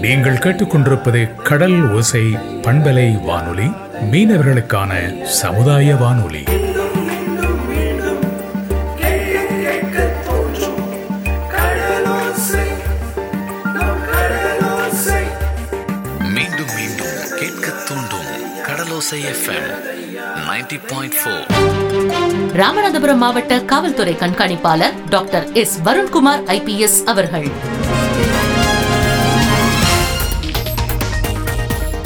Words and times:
நீங்கள் 0.00 0.38
கேட்டுக்கொண்டிருப்பது 0.38 1.42
கடல் 1.42 1.92
ஓசை 1.92 2.22
பண்பலை 2.62 3.22
வானொலி 3.22 3.68
மீனவர்களுக்கான 4.10 4.92
சமுதாய 5.22 5.94
வானொலி. 5.94 6.44
மீண்டும் 16.34 16.72
மீண்டும் 16.74 17.16
கேட்க 17.38 17.70
தூண்டும் 17.84 18.30
கடலோசை 18.66 19.20
எஃப்எம் 19.26 19.70
ராமநாதபுரம் 22.56 23.16
மாவட்ட 23.16 23.60
காவல்துறை 23.60 24.14
கண்காணிப்பாளர் 24.14 24.92
டாக்டர் 25.08 25.52
எஸ் 25.52 25.80
வருண்குமார் 25.84 26.42
ஐபிஎஸ் 26.46 27.02
அவர்கள். 27.04 27.48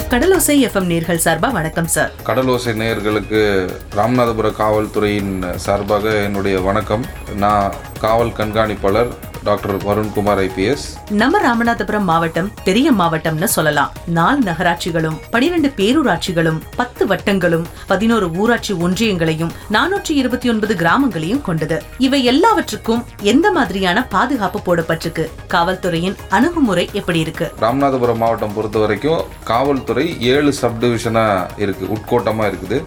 கடலோசை 0.09 0.65
எஃப்எம் 0.65 0.87
நேர்கள் 0.87 1.19
சார்பா 1.25 1.51
வணக்கம் 1.51 1.87
சார். 1.87 2.11
கடலோசை 2.25 2.73
நேயர்களுக்கு 2.73 3.69
ராமநாதபுர 3.95 4.51
காவல்துறையின் 4.57 5.55
சார்பாக 5.55 6.09
என்னுடைய 6.09 6.59
வணக்கம். 6.59 7.05
நான் 7.35 7.73
காவல் 7.99 8.31
கண்காணிப்பாளர் 8.31 9.07
டாக்டர் 9.47 9.77
வருண்குமார் 9.87 10.39
ஐபிஎஸ். 10.45 10.85
நம்ம 11.21 11.41
ராமநாதபுரம் 11.47 12.07
மாவட்டம் 12.11 12.49
பெரிய 12.67 12.87
மாவட்டம்னு 12.91 13.49
சொல்லலாம். 13.55 13.91
நாலு 14.17 14.41
நகராட்சிகளும் 14.49 15.17
பனிரெண்டு 15.33 15.69
பேரூராட்சிகளும் 15.77 16.59
பத்து 16.79 17.03
வட்டங்களும் 17.11 17.65
பதினோரு 17.91 18.27
ஊராட்சி 18.41 18.73
ஒன்றியங்களையும் 18.85 19.53
நானூற்றி 19.75 20.13
இருபத்தி 20.21 20.49
ஒன்பது 20.49 20.73
கிராமங்களையும் 20.81 21.41
கொண்டது. 21.41 21.77
இவை 22.07 22.19
எல்லாவற்றுக்கும் 22.23 23.03
எந்த 23.33 23.51
மாதிரியான 23.51 24.05
பாதுகாப்பு 24.15 24.59
போடப்பட்டிருக்கு? 24.67 25.25
காவல்துறையின் 25.53 26.17
அணுகுமுறை 26.29 26.85
எப்படி 26.99 27.19
இருக்கு? 27.19 27.47
ராமநாதபுரம் 27.61 28.21
மாவட்டம் 28.23 28.53
பொறுத்த 28.53 28.79
வரைக்கும் 28.79 29.23
காவல்துறை 29.43 30.05
ஏழு 30.33 30.53
சப் 30.53 30.79
டிவிஷனாக 30.83 31.49
இருக்குது 31.65 31.91
உட்கோட்டமாக 31.95 32.51
இருக்குது. 32.51 32.79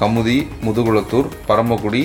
கமுதி 0.00 0.38
முதுகுளத்தூர் 0.64 1.28
பரமக்குடி 1.48 2.04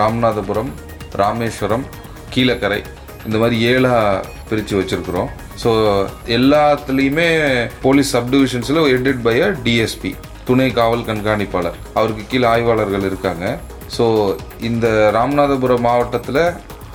ராமநாதபுரம் 0.00 0.72
ராமேஸ்வரம் 1.20 1.86
கீழக்கரை. 2.34 2.78
இந்த 3.28 3.36
மாதிரி 3.42 3.56
ஏழாக 3.70 4.26
பிரித்து 4.48 4.74
வச்சுருக்குறோம். 4.80 5.30
ஸோ 5.62 5.70
எல்லாத்துலேயுமே 6.38 7.28
போலீஸ் 7.86 8.12
சப் 8.14 8.30
டிவிஷன்ஸில் 8.34 8.80
ஹெட்டட் 8.92 9.22
பை 9.26 9.36
அ 9.46 9.50
டிஎஸ்பி 9.66 10.12
துணை 10.48 10.68
காவல் 10.78 11.08
கண்காணிப்பாளர். 11.10 11.76
அவருக்கு 11.98 12.24
கீழே 12.32 12.46
ஆய்வாளர்கள் 12.52 13.08
இருக்காங்க. 13.10 13.44
ஸோ 13.96 14.04
இந்த 14.68 14.86
ராமநாதபுரம் 15.16 15.84
மாவட்டத்தில் 15.88 16.42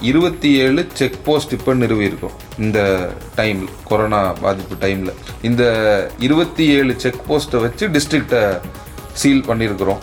இருபத்தி 0.10 0.50
ஏழு 0.66 0.82
செக் 1.00 1.18
போஸ்ட் 1.26 1.54
இப்போ 1.56 1.72
நிறுவியிருக்கோம். 1.82 2.36
இந்த 2.66 2.80
டைமில் 3.40 3.72
கொரோனா 3.90 4.20
பாதிப்பு 4.44 4.76
டைமில் 4.84 5.14
இந்த 5.50 5.64
இருபத்தி 6.26 6.66
ஏழு 6.78 6.94
செக் 7.04 7.26
போஸ்ட்டை 7.30 7.62
வச்சு 7.66 7.88
டிஸ்ட்ரிக்டை 7.96 8.44
சீல் 9.22 9.48
பண்ணியிருக்கிறோம். 9.50 10.02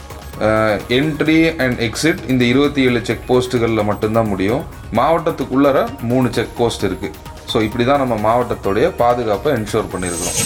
என்ட்ரி 0.98 1.38
அண்ட் 1.64 1.78
எக்ஸிட் 1.86 2.20
இந்த 2.32 2.44
இருபத்தி 2.52 2.80
ஏழு 2.88 3.00
செக் 3.08 3.24
போஸ்ட்டுகளில் 3.30 3.88
மட்டும்தான் 3.90 4.30
முடியும். 4.32 4.64
மாவட்டத்துக்குள்ளர 4.98 5.78
மூணு 6.10 6.28
செக் 6.38 6.58
போஸ்ட் 6.58 6.86
இருக்குது 6.88 7.34
ஸோ 7.50 7.56
இப்படி 7.66 7.84
தான் 7.84 8.00
நம்ம 8.02 8.14
மாவட்டத்துடைய 8.26 8.86
பாதுகாப்பை 9.00 9.50
என்ஷோர் 9.56 9.90
பண்ணியிருக்கிறோம் 9.92 10.38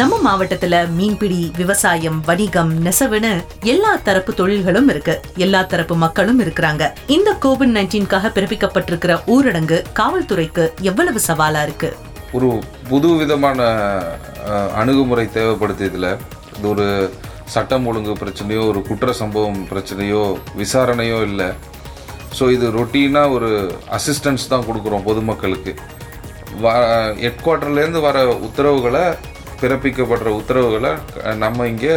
நம்ம 0.00 0.14
மாவட்டத்துல 0.26 0.76
மீன்பிடி 0.98 1.40
விவசாயம் 1.58 2.18
வணிகம் 2.28 2.72
நெசவுன்னு 2.86 3.32
எல்லா 3.72 3.92
தரப்பு 4.06 4.32
தொழில்களும் 4.34 4.88
இருக்கு. 4.92 5.14
எல்லா 5.44 5.60
தரப்பு 5.72 5.94
மக்களும் 6.04 6.40
இருக்கிறாங்க. 6.44 6.82
இந்த 7.16 7.30
கோவிட் 7.44 7.74
நைன்டீன்காக 7.76 8.30
பிறப்பிக்கப்பட்டிருக்கிற 8.36 9.14
ஊரடங்கு 9.34 9.78
காவல்துறைக்கு 10.00 10.66
எவ்வளவு 10.90 11.20
சவாலா 11.28 11.62
இருக்கு? 11.62 11.90
ஒரு 12.32 12.48
புது 12.88 13.10
விதமான 13.16 13.68
அணுகுமுறை 14.80 15.28
தேவைப்படுது 15.36 15.84
இதில் 15.90 16.10
இது 16.58 16.68
ஒரு 16.74 16.86
சட்டம் 17.54 17.86
ஒழுங்கு 17.90 18.12
பிரச்சனையோ 18.22 18.62
ஒரு 18.70 18.80
குற்ற 18.88 19.12
சம்பவம் 19.20 19.60
பிரச்சனையோ 19.72 20.22
விசாரணையோ 20.60 21.18
இல்லை. 21.28 21.48
ஸோ 22.38 22.44
இது 22.54 22.66
ரொட்டீனாக 22.78 23.34
ஒரு 23.36 23.50
அசிஸ்டன்ஸ் 23.96 24.50
தான் 24.52 24.66
கொடுக்குறோம் 24.68 25.06
பொதுமக்களுக்கு. 25.08 25.72
வ 26.62 26.72
ஹெட் 27.22 27.42
குவார்ட்டர்லேருந்து 27.44 28.00
வர 28.08 28.18
உத்தரவுகளை 28.46 29.04
பிறப்பிக்கப்படுற 29.60 30.28
உத்தரவுகளை 30.40 30.92
நம்ம 31.44 31.66
இங்கே 31.72 31.94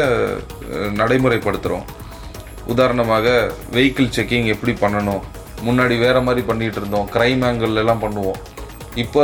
நடைமுறைப்படுத்துகிறோம் 1.01 1.87
உதாரணமாக 2.73 3.27
வெஹிக்கிள் 3.75 4.13
செக்கிங் 4.17 4.49
எப்படி 4.53 4.73
பண்ணணும்? 4.83 5.23
முன்னாடி 5.67 5.95
வேறு 6.05 6.19
மாதிரி 6.27 6.41
பண்ணிகிட்டு 6.49 6.79
இருந்தோம். 6.81 7.07
க்ரைம் 7.15 7.41
ஆங்கிள்லாம் 7.47 8.03
பண்ணுவோம். 8.05 8.39
இப்போ 9.03 9.23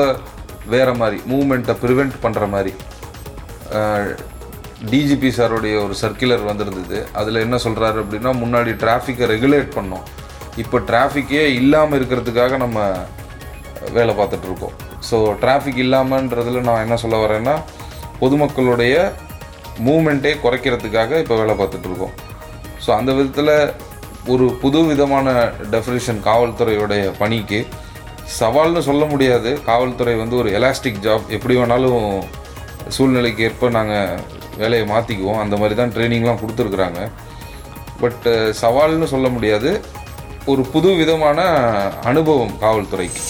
வேறு 0.74 0.94
மாதிரி 1.02 1.18
மூமெண்ட்டை 1.32 1.76
ப்ரிவெண்ட் 1.84 2.16
பண்ணுற 2.24 2.46
மாதிரி. 2.56 2.74
டிஜிபி 4.92 5.30
சாருடைய 5.38 5.76
ஒரு 5.84 5.96
சர்க்குலர் 6.02 6.44
வந்திருந்தது. 6.50 6.98
அதில் 7.20 7.44
என்ன 7.44 7.58
சொல்கிறாரு 7.66 7.98
அப்படின்னா 8.04 8.32
முன்னாடி 8.44 8.72
டிராஃபிக்கை 8.84 9.26
ரெகுலேட் 9.34 9.70
பண்ணோம். 9.78 10.06
இப்போ 10.64 10.78
டிராஃபிக்கே 10.90 11.44
இல்லாமல் 11.60 11.98
இருக்கிறதுக்காக 12.00 12.58
நம்ம 12.64 12.80
வேலை 13.96 14.14
பார்த்துட்ருக்கோம் 14.20 14.76
ஸோ 15.10 15.18
டிராஃபிக் 15.42 15.82
இல்லாமன்றதில் 15.86 16.68
நான் 16.68 16.84
என்ன 16.86 16.96
சொல்ல 17.04 17.16
வரேன்னா 17.24 17.56
பொதுமக்களுடைய 18.22 18.96
மூமெண்ட்டே 19.88 20.32
குறைக்கிறதுக்காக 20.44 21.20
இப்போ 21.24 21.36
வேலை 21.42 21.56
பார்த்துட்ருக்கோம் 21.62 22.14
ஸோ 22.84 22.90
அந்த 23.00 23.12
விதத்தில் 23.18 23.56
ஒரு 24.34 24.46
புது 24.62 24.80
விதமான 24.92 25.34
டெஃபினேஷன் 25.74 26.22
காவல்துறையுடைய 26.30 27.04
பணிக்கு 27.22 27.60
சவால்னு 28.40 28.82
சொல்ல 28.88 29.04
முடியாது. 29.12 29.50
காவல்துறை 29.70 30.16
வந்து 30.22 30.36
ஒரு 30.42 30.50
எலாஸ்டிக் 30.60 31.04
ஜாப் 31.06 31.28
எப்படி 31.38 31.56
வேணாலும் 31.60 32.02
சூழ்நிலைக்கு 32.96 33.44
ஏற்ப 33.48 33.70
நாங்கள் 33.78 34.24
வேலையை 34.58 34.86
மாற்றிக்குவோம் 34.88 35.40
அந்த 35.40 35.58
மாதிரி 35.58 35.76
தான் 35.76 35.94
ட்ரைனிங்லாம் 35.94 36.42
கொடுத்துருக்குறாங்க. 36.42 37.00
பட் 38.00 38.26
சவால்னு 38.62 39.04
சொல்ல 39.06 39.28
முடியாது. 39.30 39.70
ஒரு 40.46 40.62
புது 40.66 40.90
விதமான 40.96 41.40
அனுபவம் 42.04 42.54
காவல்துறைக்கு. 42.62 43.22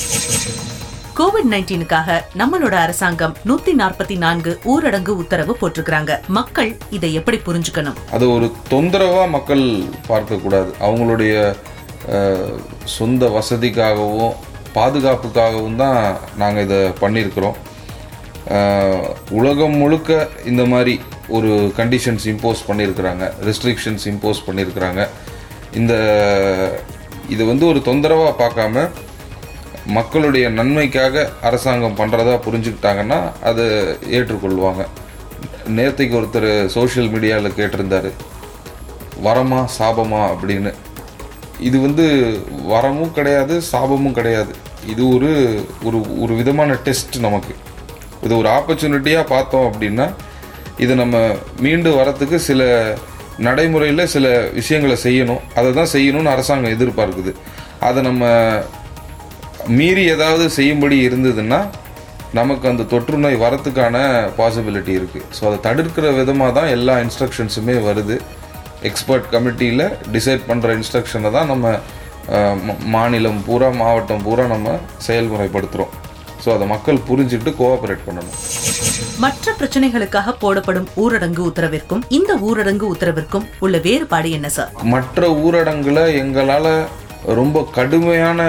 கோவிட் 1.15 1.51
நைன்டீனுக்காக 1.51 2.09
நம்மளோட 2.35 2.75
அரசாங்கம் 2.77 3.35
நூத்தி 3.45 3.73
நாற்பத்தி 3.73 4.15
நான்கு 4.17 4.51
ஊரடங்கு 4.65 5.13
உத்தரவு 5.15 5.53
போட்டிருக்காங்க 5.59 6.13
மக்கள் 6.29 6.71
இதை 6.89 7.13
எப்படி 7.13 7.37
புரிஞ்சுக்கணும்? 7.45 7.99
அது 8.11 8.25
ஒரு 8.31 8.47
தொந்தரவாக 8.69 9.27
மக்கள் 9.29 9.63
பார்க்கக்கூடாது 10.09 10.71
அவங்களுடைய 10.81 11.35
அஹ், 12.15 12.57
சொந்த 12.95 13.25
வசதிக்காகவும் 13.29 14.33
பாதுகாப்புக்காகவும் 14.75 15.75
தான் 15.75 15.99
நாங்கள் 16.37 16.63
இதை 16.63 16.79
பண்ணியிருக்கிறோம். 16.99 17.55
உலகம் 19.31 19.77
முழுக்க 19.77 20.09
இந்த 20.45 20.65
மாதிரி 20.65 20.93
ஒரு 21.27 21.73
கண்டிஷன்ஸ் 21.77 22.25
இம்போஸ் 22.25 22.61
பண்ணியிருக்கிறாங்க 22.67 23.31
ரெஸ்ட்ரிக்ஷன்ஸ் 23.43 24.05
இம்போஸ் 24.05 24.41
பண்ணியிருக்கிறாங்க 24.47 25.07
இந்த 25.73 25.93
இது 27.29 27.45
வந்து 27.45 27.67
ஒரு 27.67 27.81
தொந்தரவாக 27.81 28.33
பார்க்காம 28.43 28.89
மக்களுடைய 29.85 30.49
நன்மைக்காக 30.49 31.31
அரசாங்கம் 31.41 31.97
பண்ணுறதா 31.97 32.39
புரிஞ்சுக்கிட்டாங்கன்னா 32.45 33.31
அதை 33.41 33.65
ஏற்றுக்கொள்வாங்க. 34.09 34.87
நேர்த்திக்கு 35.67 36.17
ஒருத்தர் 36.19 36.65
சோஷியல் 36.65 37.09
மீடியாவில் 37.09 37.57
கேட்டிருந்தார் 37.57 38.11
வரமா 39.23 39.65
சாபமா? 39.79 40.31
அப்படின்னு. 40.33 40.73
இது 41.59 41.79
வந்து 41.79 42.37
வரமும் 42.69 43.11
கிடையாது 43.11 43.61
சாபமும் 43.71 44.11
கிடையாது. 44.11 44.55
இது 44.87 45.13
ஒரு 45.15 45.63
ஒரு 45.83 46.21
ஒரு 46.21 46.33
விதமான 46.33 46.73
டெஸ்ட் 46.73 47.17
நமக்கு. 47.17 47.55
இது 48.23 48.37
ஒரு 48.37 48.49
ஆப்பர்ச்சுனிட்டியாக 48.49 49.23
பார்த்தோம் 49.23 49.73
அப்படின்னா 49.73 50.13
இது 50.77 50.95
நம்ம 50.95 51.15
மீண்டு 51.59 51.89
வரத்துக்கு 51.95 52.35
சில 52.41 52.61
நடைமுறையில் 53.37 54.07
சில 54.07 54.25
விஷயங்களை 54.51 54.97
செய்யணும். 55.03 55.41
அதை 55.55 55.73
தான் 55.73 55.93
செய்யணும்னு 55.93 56.29
அரசாங்கம் 56.29 56.75
எதிர்பார்க்குது. 56.75 57.31
அதை 57.79 58.03
நம்ம 58.03 58.23
மீறி 59.69 60.03
ஏதாவது 60.05 60.49
செய்யும்படி 60.49 61.07
இருந்ததுன்னா 61.07 61.59
நமக்கு 62.33 62.67
அந்த 62.67 62.83
தொற்று 62.83 63.17
நோய் 63.17 63.35
வரத்துக்கான 63.35 63.97
பாசிபிலிட்டி 64.37 64.93
இருக்குது 64.99 65.25
ஸோ 65.35 65.45
அதை 65.45 65.59
தடுக்கிற 65.59 66.13
விதமாக 66.15 66.51
தான் 66.51 66.67
எல்லா 66.67 66.97
இன்ஸ்ட்ரக்ஷன்ஸுமே 66.99 67.75
வருது. 67.81 68.15
எக்ஸ்பர்ட் 68.81 69.29
கமிட்டியில் 69.31 69.85
டிசைட் 70.11 70.43
பண்ணுற 70.47 70.73
இன்ஸ்ட்ரக்ஷனை 70.75 71.31
தான் 71.31 71.47
நம்ம 71.47 71.65
மா- 72.65 72.79
மாநிலம் 72.85 73.43
பூரா 73.45 73.69
மாவட்டம் 73.75 74.23
பூரா 74.23 74.45
நம்ம 74.45 74.67
செயல்முறைப்படுத்துகிறோம் 75.07 75.93
ஸோ 76.45 76.51
அதை 76.55 76.65
மக்கள் 76.73 77.05
புரிஞ்சுட்டு 77.09 77.51
கோஆப்ரேட் 77.59 78.05
பண்ணணும். 78.07 78.35
மற்ற 79.23 79.53
பிரச்சனைகளுக்காக 79.59 80.33
போடப்படும் 80.43 80.87
ஊரடங்கு 81.03 81.41
உத்தரவிற்கும் 81.49 82.03
இந்த 82.17 82.31
ஊரடங்கு 82.49 82.85
உத்தரவிற்கும் 82.93 83.45
உள்ள 83.65 83.77
வேறுபாடு 83.87 84.29
என்ன 84.37 84.49
சார் 84.57 84.71
மற்ற 84.93 85.29
ஊரடங்குல 85.45 86.01
எங்களால் 86.23 86.73
ரொம்ப 87.39 87.63
கடுமையான 87.77 88.41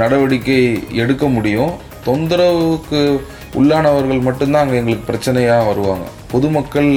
நடவடிக்கை 0.00 0.60
எடுக்க 1.02 1.24
முடியும். 1.34 1.72
தொந்தரவுக்கு 2.06 3.00
உள்ளானவர்கள் 3.58 4.26
மட்டும்தான் 4.28 4.64
அங்கே 4.64 4.78
எங்களுக்கு 4.80 5.08
பிரச்சனையாக 5.10 5.66
வருவாங்க. 5.68 6.06
பொதுமக்கள் 6.32 6.90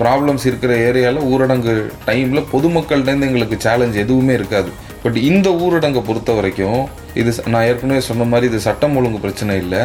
ப்ராப்ளம்ஸ் 0.00 0.44
இருக்கிற 0.50 0.72
ஏரியாவில் 0.88 1.26
ஊரடங்கு 1.30 1.74
டைமில் 2.08 2.48
பொதுமக்கள்கிட்டேருந்து 2.52 3.28
எங்களுக்கு 3.30 3.56
சேலஞ்ச் 3.66 4.02
எதுவுமே 4.04 4.34
இருக்காது. 4.38 4.70
பட் 5.02 5.18
இந்த 5.30 5.48
ஊரடங்கை 5.64 6.02
பொறுத்த 6.08 6.32
வரைக்கும் 6.38 6.80
இது 7.20 7.30
நான் 7.52 7.66
ஏற்கனவே 7.70 8.00
சொன்ன 8.10 8.26
மாதிரி 8.32 8.48
இது 8.50 8.60
சட்டம் 8.68 8.96
ஒழுங்கு 9.00 9.18
பிரச்சனை 9.24 9.54
இல்லை. 9.64 9.82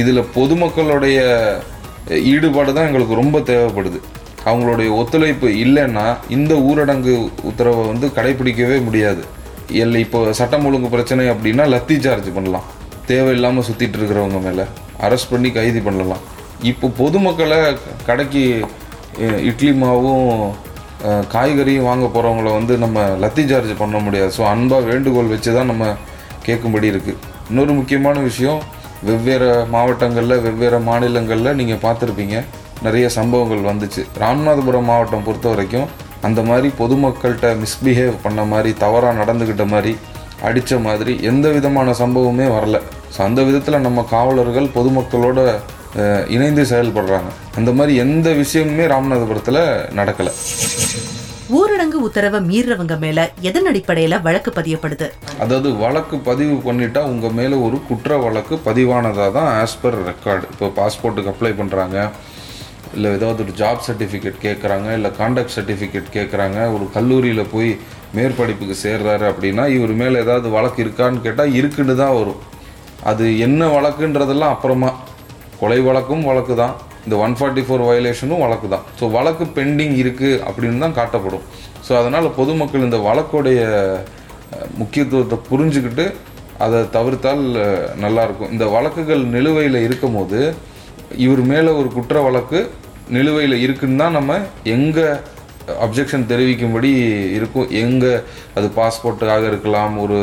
இதில் 0.00 0.28
பொதுமக்களுடைய 0.36 1.18
ஈடுபாடு 2.32 2.70
தான் 2.76 2.88
எங்களுக்கு 2.88 3.20
ரொம்ப 3.22 3.36
தேவைப்படுது. 3.50 3.98
அவங்களுடைய 4.48 4.88
ஒத்துழைப்பு 5.00 5.48
இல்லைன்னா 5.64 6.06
இந்த 6.36 6.54
ஊரடங்கு 6.68 7.12
உத்தரவை 7.50 7.82
வந்து 7.92 8.06
கடைபிடிக்கவே 8.16 8.78
முடியாது. 8.88 9.22
இல்லை 9.82 10.00
இப்போ 10.06 10.18
சட்டம் 10.40 10.66
ஒழுங்கு 10.68 10.88
பிரச்சனை 10.94 11.24
அப்படின்னா 11.34 11.66
லத்தி 11.74 11.96
சார்ஜ் 12.06 12.30
பண்ணலாம். 12.38 12.66
தேவையில்லாமல் 13.10 13.66
சுற்றிட்டு 13.68 13.98
இருக்கிறவங்க 14.00 14.40
மேலே 14.46 14.64
அரெஸ்ட் 15.06 15.32
பண்ணி 15.32 15.48
கைது 15.58 15.80
பண்ணலாம். 15.88 16.22
இப்போ 16.70 16.86
பொதுமக்களை 17.00 17.58
கடைக்கு 18.08 18.42
இட்லி 19.50 19.72
மாவும் 19.82 20.28
காய்கறியும் 21.32 21.88
வாங்க 21.88 22.06
போகிறவங்கள 22.12 22.50
வந்து 22.58 22.74
நம்ம 22.84 23.00
லத்தி 23.22 23.42
சார்ஜ் 23.50 23.72
பண்ண 23.80 23.96
முடியாது. 24.04 24.30
ஸோ 24.36 24.42
அன்பாக 24.52 24.88
வேண்டுகோள் 24.90 25.32
வச்சு 25.34 25.50
தான் 25.56 25.70
நம்ம 25.72 25.86
கேட்கும்படி 26.48 26.88
இருக்குது 26.92 27.20
இன்னொரு 27.50 27.72
முக்கியமான 27.78 28.18
விஷயம் 28.30 28.60
வெவ்வேறு 29.08 29.48
மாவட்டங்களில் 29.74 30.42
வெவ்வேறு 30.46 30.78
மாநிலங்களில் 30.88 31.56
நீங்கள் 31.60 31.82
பார்த்துருப்பீங்க. 31.86 32.36
நிறைய 32.86 33.06
சம்பவங்கள் 33.18 33.68
வந்துச்சு. 33.70 34.02
ராமநாதபுரம் 34.22 34.88
மாவட்டம் 34.90 35.26
பொறுத்த 35.26 35.48
வரைக்கும் 35.52 35.88
அந்த 36.26 36.40
மாதிரி 36.48 36.68
பொதுமக்கள்கிட்ட 36.80 37.48
மிஸ்பிஹேவ் 37.62 38.14
பண்ண 38.24 38.42
மாதிரி 38.52 38.70
தவறாக 38.84 39.18
நடந்துக்கிட்ட 39.20 39.64
மாதிரி 39.74 39.92
அடித்த 40.48 40.78
மாதிரி 40.86 41.12
எந்த 41.30 41.46
விதமான 41.56 41.92
சம்பவமே 42.02 42.46
வரல. 42.56 42.78
ஸோ 43.14 43.18
அந்த 43.28 43.40
விதத்தில் 43.48 43.84
நம்ம 43.86 44.04
காவலர்கள் 44.14 44.68
பொதுமக்களோட 44.78 45.40
இணைந்து 46.34 46.62
செயல்படுறாங்க. 46.72 47.30
அந்த 47.58 47.72
மாதிரி 47.78 47.94
எந்த 48.04 48.28
விஷயமுமே 48.42 48.86
ராமநாதபுரத்தில் 48.94 49.62
நடக்கலை. 49.98 50.32
ஊரடங்கு 51.50 51.98
உத்தரவை 52.06 52.38
மீறவங்க 52.40 52.94
மேல 52.98 53.18
எதன் 53.48 53.66
அடிப்படையில 53.70 54.20
வழக்கு 54.22 54.50
பதியப்படுது? 54.50 55.06
அதாவது 55.38 55.68
வழக்கு 55.76 56.16
பதிவு 56.20 56.54
பண்ணிட்டா 56.64 57.00
உங்கள் 57.04 57.30
மேலே 57.30 57.56
ஒரு 57.66 57.78
குற்ற 57.88 58.16
வழக்கு 58.16 58.54
பதிவானதாக 58.66 59.32
தான் 59.32 59.50
ஆஸ் 59.58 59.80
பர் 59.82 59.98
ரெக்கார்டு 60.06 60.46
இப்போ 60.52 60.68
பாஸ்போர்ட்டுக்கு 60.78 61.32
அப்ளை 61.32 61.52
பண்ணுறாங்க 61.58 61.96
இல்லை 62.94 63.10
ஏதாவது 63.12 63.44
ஒரு 63.44 63.52
ஜாப் 63.60 63.84
சர்டிஃபிகேட் 63.86 64.40
கேட்குறாங்க 64.42 64.88
இல்லை 64.92 65.10
காண்டாக்ட் 65.10 65.54
சர்டிஃபிகேட் 65.56 66.10
கேட்குறாங்க 66.12 66.72
ஒரு 66.74 66.90
கல்லூரியில் 66.96 67.50
போய் 67.52 67.70
மேற்படிப்புக்கு 68.14 68.76
சேர்றாரு 68.84 69.26
அப்படின்னா 69.30 69.66
இவர் 69.76 69.94
மேலே 69.94 70.18
ஏதாவது 70.18 70.48
வழக்கு 70.48 70.82
இருக்கான்னு 70.84 71.20
கேட்டால் 71.20 71.54
இருக்குன்னு 71.54 71.94
தான் 71.96 72.16
வரும். 72.18 72.40
அது 73.02 73.38
என்ன 73.38 73.66
வழக்குன்றதெல்லாம் 73.68 74.54
அப்புறமா. 74.54 74.90
கொலை 75.60 75.80
வழக்கும் 75.80 76.22
வழக்கு 76.22 76.54
தான் 76.54 76.74
இந்த 77.06 77.14
ஒன் 77.24 77.36
ஃபார்ட்டி 77.38 77.62
ஃபோர் 77.66 77.86
வயலேஷனும் 77.88 78.42
வழக்கு 78.44 78.68
தான். 78.74 78.84
ஸோ 79.00 79.04
வழக்கு 79.16 79.46
பெண்டிங் 79.56 79.96
இருக்குது 80.02 80.40
அப்படின்னு 80.48 80.84
தான் 80.84 80.96
காட்டப்படும். 81.00 81.44
ஸோ 81.86 81.92
அதனால் 82.00 82.28
பொதுமக்கள் 82.38 82.86
இந்த 82.88 83.00
வழக்குடைய 83.08 83.60
முக்கியத்துவத்தை 84.80 85.38
புரிஞ்சுக்கிட்டு 85.50 86.06
அதை 86.64 86.80
தவிர்த்தால் 86.96 87.44
நல்லாயிருக்கும். 88.04 88.52
இந்த 88.54 88.64
வழக்குகள் 88.76 89.22
நிலுவையில் 89.34 89.84
இருக்கும் 89.86 90.16
போது 90.18 90.40
இவர் 91.24 91.42
மேலே 91.52 91.70
ஒரு 91.80 91.88
குற்ற 91.96 92.18
வழக்கு 92.26 92.58
நிலுவையில் 93.16 93.56
இருக்குன்னு 93.64 94.00
தான் 94.02 94.16
நம்ம 94.18 94.36
எங்கே 94.74 95.06
அப்ஜெக்ஷன் 95.84 96.28
தெரிவிக்கும்படி 96.30 96.90
இருக்கும். 97.38 97.68
எங்கே 97.82 98.12
அது 98.58 98.66
பாஸ்போர்ட்டுக்காக 98.78 99.44
இருக்கலாம் 99.52 99.94
ஒரு 100.04 100.18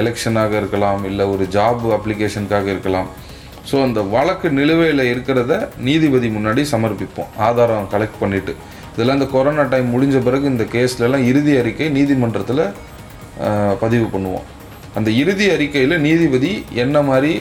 எலெக்ஷனாக 0.00 0.52
இருக்கலாம் 0.60 1.02
இல்லை 1.10 1.24
ஒரு 1.34 1.44
ஜாப் 1.56 1.86
அப்ளிகேஷனுக்காக 1.96 2.68
இருக்கலாம். 2.74 3.08
ஸோ 3.70 3.76
அந்த 3.86 4.00
வழக்கு 4.14 4.48
நிலுவையில் 4.58 5.04
இருக்கிறத 5.12 5.52
நீதிபதி 5.86 6.28
முன்னாடி 6.36 6.62
சமர்ப்பிப்போம். 6.72 7.30
ஆதாரம் 7.46 7.88
கலெக்ட் 7.94 8.20
பண்ணிவிட்டு 8.22 8.52
இதெல்லாம் 8.94 9.18
இந்த 9.18 9.28
கொரோனா 9.32 9.64
டைம் 9.72 9.88
முடிஞ்ச 9.94 10.16
பிறகு 10.26 10.46
இந்த 10.52 10.64
கேஸ்லலாம் 10.74 11.24
இறுதி 11.30 11.54
அறிக்கை 11.60 11.88
நீதிமன்றத்தில் 11.96 12.62
பதிவு 13.82 14.06
பண்ணுவோம். 14.14 14.46
அந்த 14.98 15.08
இறுதி 15.22 15.46
அறிக்கையில் 15.54 15.96
நீதிபதி 16.06 16.52
என்ன 16.84 16.96
மாதிரி 17.10 17.32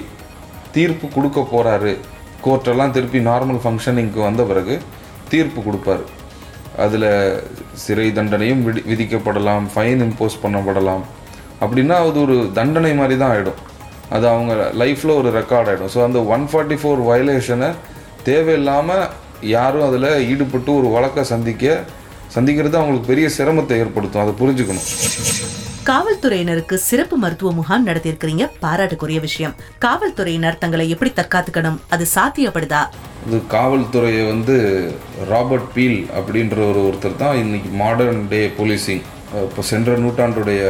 தீர்ப்பு 0.77 1.07
கொடுக்க 1.15 1.39
போகிறாரு 1.53 1.93
கோர்ட்டெல்லாம் 2.45 2.93
திருப்பி 2.95 3.19
நார்மல் 3.29 3.61
ஃபங்க்ஷனிங்க்கு 3.63 4.19
வந்த 4.27 4.41
பிறகு 4.49 4.75
தீர்ப்பு 5.31 5.59
கொடுப்பாரு. 5.67 6.03
அதில் 6.85 7.07
சிறை 7.83 8.07
தண்டனையும் 8.17 8.63
விதி 8.65 8.81
விதிக்கப்படலாம் 8.89 9.65
ஃபைன் 9.73 10.03
இம்போஸ் 10.07 10.41
பண்ணப்படலாம். 10.43 11.05
அப்படின்னா 11.63 11.97
அது 12.07 12.19
ஒரு 12.25 12.35
தண்டனை 12.57 12.91
மாதிரி 12.99 13.15
தான் 13.21 13.33
ஆகிடும் 13.35 13.61
அது 14.13 14.25
அவங்க 14.31 14.53
லைஃப்பில் 14.81 15.17
ஒரு 15.19 15.29
ரெக்கார்ட் 15.39 15.69
ஆகிடும் 15.71 15.93
ஸோ 15.95 16.01
அந்த 16.07 16.19
ஒன் 16.35 16.47
ஃபார்ட்டி 16.51 16.77
ஃபோர் 16.81 17.03
வயலேஷனை 17.09 17.69
தேவையில்லாமல் 18.29 19.05
யாரும் 19.55 19.85
அதில் 19.89 20.09
ஈடுபட்டு 20.31 20.71
ஒரு 20.79 20.89
வழக்கை 20.95 21.23
சந்திக்க 21.33 21.77
சந்திக்கிறது 22.35 22.77
அவங்களுக்கு 22.79 23.11
பெரிய 23.11 23.27
சிரமத்தை 23.35 23.75
ஏற்படுத்தும். 23.81 24.23
அதை 24.23 24.33
புரிஞ்சுக்கணும். 24.39 24.87
காவல்துறையினருக்கு 25.89 26.75
சிறப்பு 26.89 27.15
மருத்துவ 27.23 27.49
முகாம் 27.57 27.85
நடத்தியிருக்கிறீங்க. 27.89 28.45
பாராட்டுக்குரிய 28.63 29.19
விஷயம். 29.25 29.53
காவல்துறையினர் 29.85 30.59
தங்களை 30.63 30.85
எப்படி 30.93 31.11
தற்காத்துக்கணும்? 31.19 31.77
அது 31.95 32.05
சாத்தியப்படுதா? 32.15 32.81
இது 33.27 33.39
காவல்துறையை 33.55 34.23
வந்து 34.31 34.55
ராபர்ட் 35.31 35.69
பீல் 35.75 35.99
அப்படின்ற 36.19 36.57
ஒரு 36.71 36.81
ஒருத்தர் 36.87 37.21
தான் 37.23 37.39
இன்னைக்கு 37.43 37.71
மாடர்ன் 37.83 38.23
டே 38.33 38.41
போலீசிங் 38.57 39.03
இப்போ 39.45 39.61
சென்ற 39.71 39.93
நூற்றாண்டுடைய 40.03 40.61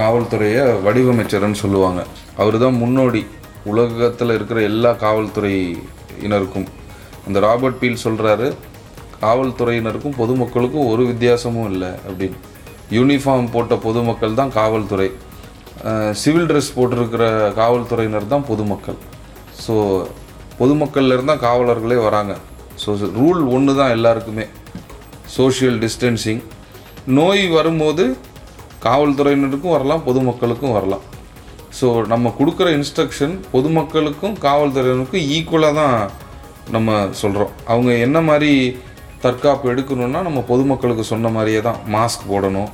காவல்துறையை 0.00 0.64
வடிவமைச்சர்னு 0.86 1.62
சொல்லுவாங்க. 1.64 2.00
அவர் 2.40 2.56
தான் 2.64 2.76
முன்னோடி. 2.82 3.22
உலகத்தில் 3.70 4.34
இருக்கிற 4.36 4.58
எல்லா 4.70 4.90
காவல்துறையினருக்கும். 5.04 6.68
அந்த 7.26 7.38
ராபர்ட் 7.46 7.80
பீல் 7.80 8.04
சொல்கிறாரு 8.04 8.46
காவல்துறையினருக்கும் 9.24 10.14
பொதுமக்களுக்கும் 10.20 10.88
ஒரு 10.92 11.02
வித்தியாசமும் 11.10 11.68
இல்லை 11.72 11.90
அப்படின்னு. 12.08 12.38
யூனிஃபார்ம் 12.96 13.50
போட்ட 13.56 13.74
பொதுமக்கள் 13.86 14.38
தான் 14.40 14.54
காவல்துறை. 14.60 15.08
சிவில் 16.22 16.48
ட்ரெஸ் 16.50 16.72
போட்டிருக்கிற 16.76 17.24
காவல்துறையினர் 17.60 18.32
தான் 18.32 18.48
பொதுமக்கள். 18.48 18.98
ஸோ 19.64 19.74
பொதுமக்கள்லேருந்து 20.60 21.32
தான் 21.32 21.44
காவலர்களே 21.48 21.98
வராங்க. 22.06 22.32
ஸோ 22.82 22.90
ரூல் 23.18 23.42
ஒன்று 23.54 23.72
தான் 23.80 23.94
எல்லாருக்குமே. 23.96 24.44
Social 25.36 25.78
distancing. 25.84 26.42
நோய் 27.18 27.44
வரும்போது 27.58 28.04
காவல்துறையினருக்கும் 28.88 29.74
வரலாம் 29.76 30.04
பொதுமக்களுக்கும் 30.08 30.76
வரலாம். 30.78 31.04
ஸோ 31.78 31.88
நம்ம 32.12 32.32
கொடுக்குற 32.38 32.68
இன்ஸ்ட்ரக்ஷன் 32.78 33.34
பொதுமக்களுக்கும் 33.54 34.34
காவல்துறையினருக்கும் 34.46 35.26
ஈக்குவலாக 35.36 35.74
தான் 35.80 35.96
நம்ம 36.76 36.98
சொல்கிறோம் 37.20 37.52
அவங்க 37.72 37.90
என்ன 38.06 38.18
மாதிரி 38.28 38.52
தற்காப்பு 39.24 39.70
எடுக்கணும்னா 39.72 40.20
நம்ம 40.28 40.40
பொதுமக்களுக்கு 40.50 41.04
சொன்ன 41.12 41.30
மாதிரியே 41.36 41.60
தான். 41.68 41.78
மாஸ்க் 41.94 42.28
போடணும் 42.32 42.70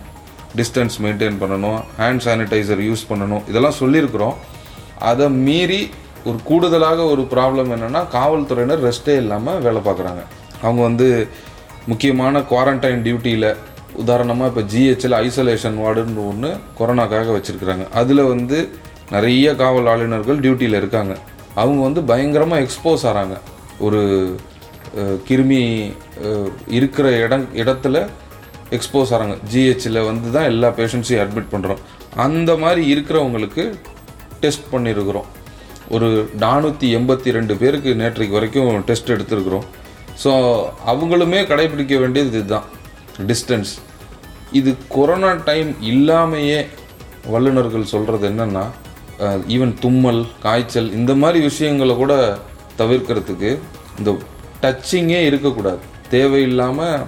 டிஸ்டன்ஸ் 0.58 0.96
மெயின்டைன் 1.04 1.38
பண்ணணும் 1.43 1.78
ஹேண்ட் 2.00 2.25
சானிடைசர் 2.26 2.82
யூஸ் 2.88 3.04
பண்ணணும். 3.10 3.43
இதெல்லாம் 3.50 3.78
சொல்லியிருக்கிறோம். 3.82 4.37
அதை 5.10 5.26
மீறி 5.46 5.81
ஒரு 6.28 6.38
கூடுதலாக 6.50 7.00
ஒரு 7.12 7.22
ப்ராப்ளம் 7.32 7.72
என்னென்னா 7.76 8.02
காவல்துறையினர் 8.16 8.84
ரெஸ்ட்டே 8.88 9.17
இல்லாமல் 9.22 9.60
வேலை 9.67 9.81
பார்க்குறாங்க. 9.88 10.22
அவங்க 10.65 10.81
வந்து 10.88 11.08
முக்கியமான 11.91 12.41
குவாரண்டைன் 12.53 13.05
டியூட்டியில் 13.06 13.48
உதாரணமாக 14.03 14.50
இப்போ 14.50 14.62
ஜிஹெச்சில் 14.72 15.17
ஐசோலேஷன் 15.26 15.76
வார்டுன்னு 15.82 16.24
ஒன்று 16.31 16.50
கொரோனாக்காக 16.79 17.34
வச்சுருக்குறாங்க. 17.36 17.84
அதில் 18.00 18.22
வந்து 18.32 18.58
நிறைய 19.15 19.55
காவல் 19.63 19.89
ஆளுநர்கள் 19.93 20.43
டியூட்டியில் 20.44 20.79
இருக்காங்க. 20.81 21.15
அவங்க 21.63 21.81
வந்து 21.89 22.01
பயங்கரமாக 22.10 22.65
எக்ஸ்போஸ் 22.65 23.05
ஆகிறாங்க 23.10 23.36
ஒரு 23.86 24.01
கிருமி 25.29 25.60
இருக்கிற 26.79 27.06
இடம் 27.25 27.46
இடத்துல 27.63 27.96
எக்ஸ்போஸ் 28.77 29.13
ஆகிறாங்க 29.15 29.36
ஜிஹெச்சில் 29.53 30.06
வந்து 30.10 30.29
தான் 30.36 30.48
எல்லா 30.53 30.69
பேஷண்ட்ஸையும் 30.79 31.22
அட்மிட் 31.25 31.53
பண்ணுறோம் 31.55 31.82
அந்த 32.27 32.51
மாதிரி 32.63 32.82
இருக்கிறவங்களுக்கு 32.93 33.65
டெஸ்ட் 34.44 34.70
பண்ணியிருக்கிறோம் 34.75 35.29
ஒரு 35.96 36.08
நானூற்றி 36.44 36.86
எண்பத்தி 36.98 37.36
ரெண்டு 37.36 37.55
பேருக்கு 37.60 37.91
நேற்றைக்கு 38.01 38.36
வரைக்கும் 38.39 38.86
டெஸ்ட் 38.89 39.13
எடுத்திருக்கிறோம். 39.17 39.67
ஸோ 40.22 40.31
அவங்களுமே 40.93 41.41
கடைபிடிக்க 41.51 41.94
வேண்டியது 42.05 42.32
இதுதான். 42.32 42.67
டிஸ்டன்ஸ் 43.31 43.72
இது 44.58 44.70
கொரோனா 44.96 45.31
டைம் 45.48 45.70
இல்லாமையே 45.93 46.58
வல்லுநர்கள் 47.34 47.93
சொல்கிறது 47.93 48.27
என்னென்னா 48.32 48.65
ஈவன் 49.55 49.75
தும்மல் 49.85 50.23
காய்ச்சல் 50.44 50.89
இந்த 50.99 51.13
மாதிரி 51.23 51.39
விஷயங்களை 51.49 51.94
கூட 51.96 52.15
தவிர்க்கிறதுக்கு 52.81 53.51
இந்த 53.99 54.11
டச்சிங்கே 54.63 55.20
இருக்கக்கூடாது. 55.29 55.82
தேவையில்லாமல் 56.15 57.05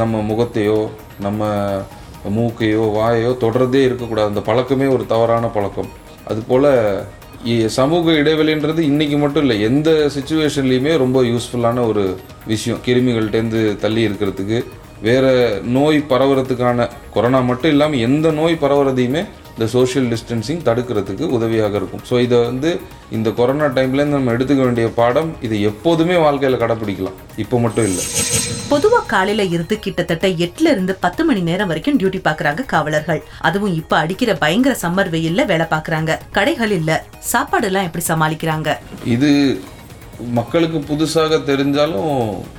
நம்ம 0.00 0.20
முகத்தையோ 0.30 0.80
நம்ம 1.26 1.50
மூக்கையோ 2.36 2.84
வாயோ 2.96 3.30
தொடர்றதே 3.44 3.80
இருக்கக்கூடாது. 3.88 4.30
அந்த 4.32 4.42
பழக்கமே 4.48 4.86
ஒரு 4.94 5.04
தவறான 5.12 5.46
பழக்கம். 5.56 5.90
அதுபோல் 6.30 6.70
சமூக 7.78 8.12
இடைவெளின்றது 8.20 8.80
இன்றைக்கி 8.90 9.16
மட்டும் 9.22 9.44
இல்லை 9.44 9.56
எந்த 9.68 9.90
சுச்சுவேஷன்லேயுமே 10.16 10.92
ரொம்ப 11.04 11.18
யூஸ்ஃபுல்லான 11.32 11.84
ஒரு 11.90 12.04
விஷயம். 12.52 12.80
கிருமிகள்கிட்டேருந்து 12.86 13.62
தள்ளி 13.84 14.02
இருக்கிறதுக்கு 14.08 14.58
வேற 15.06 15.26
நோய் 15.76 15.98
பரவுறதுக்கான 16.10 16.88
கொரோனா 17.14 17.40
மட்டும் 17.50 17.72
இல்லாமல் 17.74 18.04
எந்த 18.08 18.30
நோய் 18.30 18.62
பரவுறதையுமே 18.62 19.22
இந்த 19.56 19.66
சோஷியல் 19.74 20.08
டிஸ்டன்சிங் 20.12 20.58
தடுக்கிறதுக்கு 20.66 21.26
உதவியாக 21.36 21.74
இருக்கும். 21.80 22.02
ஸோ 22.08 22.14
இதை 22.24 22.38
வந்து 22.48 22.70
இந்த 23.16 23.28
கொரோனா 23.38 23.66
டைம்லேருந்து 23.76 24.16
நம்ம 24.18 24.32
எடுத்துக்க 24.36 24.62
வேண்டிய 24.66 24.86
பாடம் 24.98 25.30
இதை 25.46 25.58
எப்போதுமே 25.70 26.16
வாழ்க்கையில் 26.24 26.58
கடைப்பிடிக்கலாம். 26.62 27.16
இப்போ 27.42 27.58
மட்டும் 27.64 27.86
இல்லை. 27.90 28.04
பொதுவா 28.72 29.00
காலையில 29.14 29.46
இருந்து 29.54 29.76
கிட்டத்தட்ட 29.86 30.26
எட்டுல 30.46 30.72
இருந்து 30.74 30.94
பத்து 31.04 31.24
மணி 31.28 31.42
நேரம் 31.48 31.70
வரைக்கும் 31.72 31.98
டியூட்டி 32.02 32.20
பாக்குறாங்க 32.28 32.64
காவலர்கள். 32.74 33.22
அதுவும் 33.50 33.74
இப்ப 33.80 33.96
அடிக்கிற 34.02 34.34
பயங்கர 34.44 34.76
சம்மர் 34.84 35.12
வெயில்ல 35.16 35.46
வேலை 35.52 35.68
பாக்குறாங்க. 35.74 36.18
கடைகள் 36.36 36.76
இல்ல. 36.80 37.00
சாப்பாடு 37.32 37.68
எல்லாம் 37.70 37.88
எப்படி 37.88 38.06
சமாளிக்கிறாங்க? 38.12 38.68
இது 39.16 39.32
மக்களுக்கு 40.40 40.78
புதுசாக 40.92 41.42
தெரிஞ்சாலும் 41.50 42.14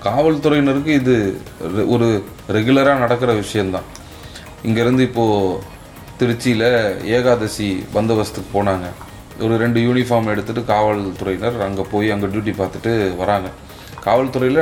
காவல்துறையினருக்கு 0.09 0.93
இது 1.01 1.15
ஒரு 1.93 2.09
ரெகுலராக 2.57 3.03
நடக்கிற 3.05 3.31
விஷயந்தான் 3.43 3.87
இங்கேருந்து 4.67 5.03
இப்போது 5.11 5.75
திருச்சியில் 6.19 6.67
ஏகாதசி 7.17 7.67
பந்தோபஸ்துக்கு 7.95 8.49
போனாங்க. 8.57 8.87
ஒரு 9.45 9.53
ரெண்டு 9.63 9.79
யூனிஃபார்ம் 9.87 10.29
எடுத்துகிட்டு 10.33 10.63
காவல்துறையினர் 10.73 11.57
அங்கே 11.65 11.83
போய் 11.93 12.07
அங்கே 12.13 12.27
டியூட்டி 12.33 12.53
பார்த்துட்டு 12.61 12.91
வராங்க. 13.21 13.49
காவல்துறையில் 14.05 14.61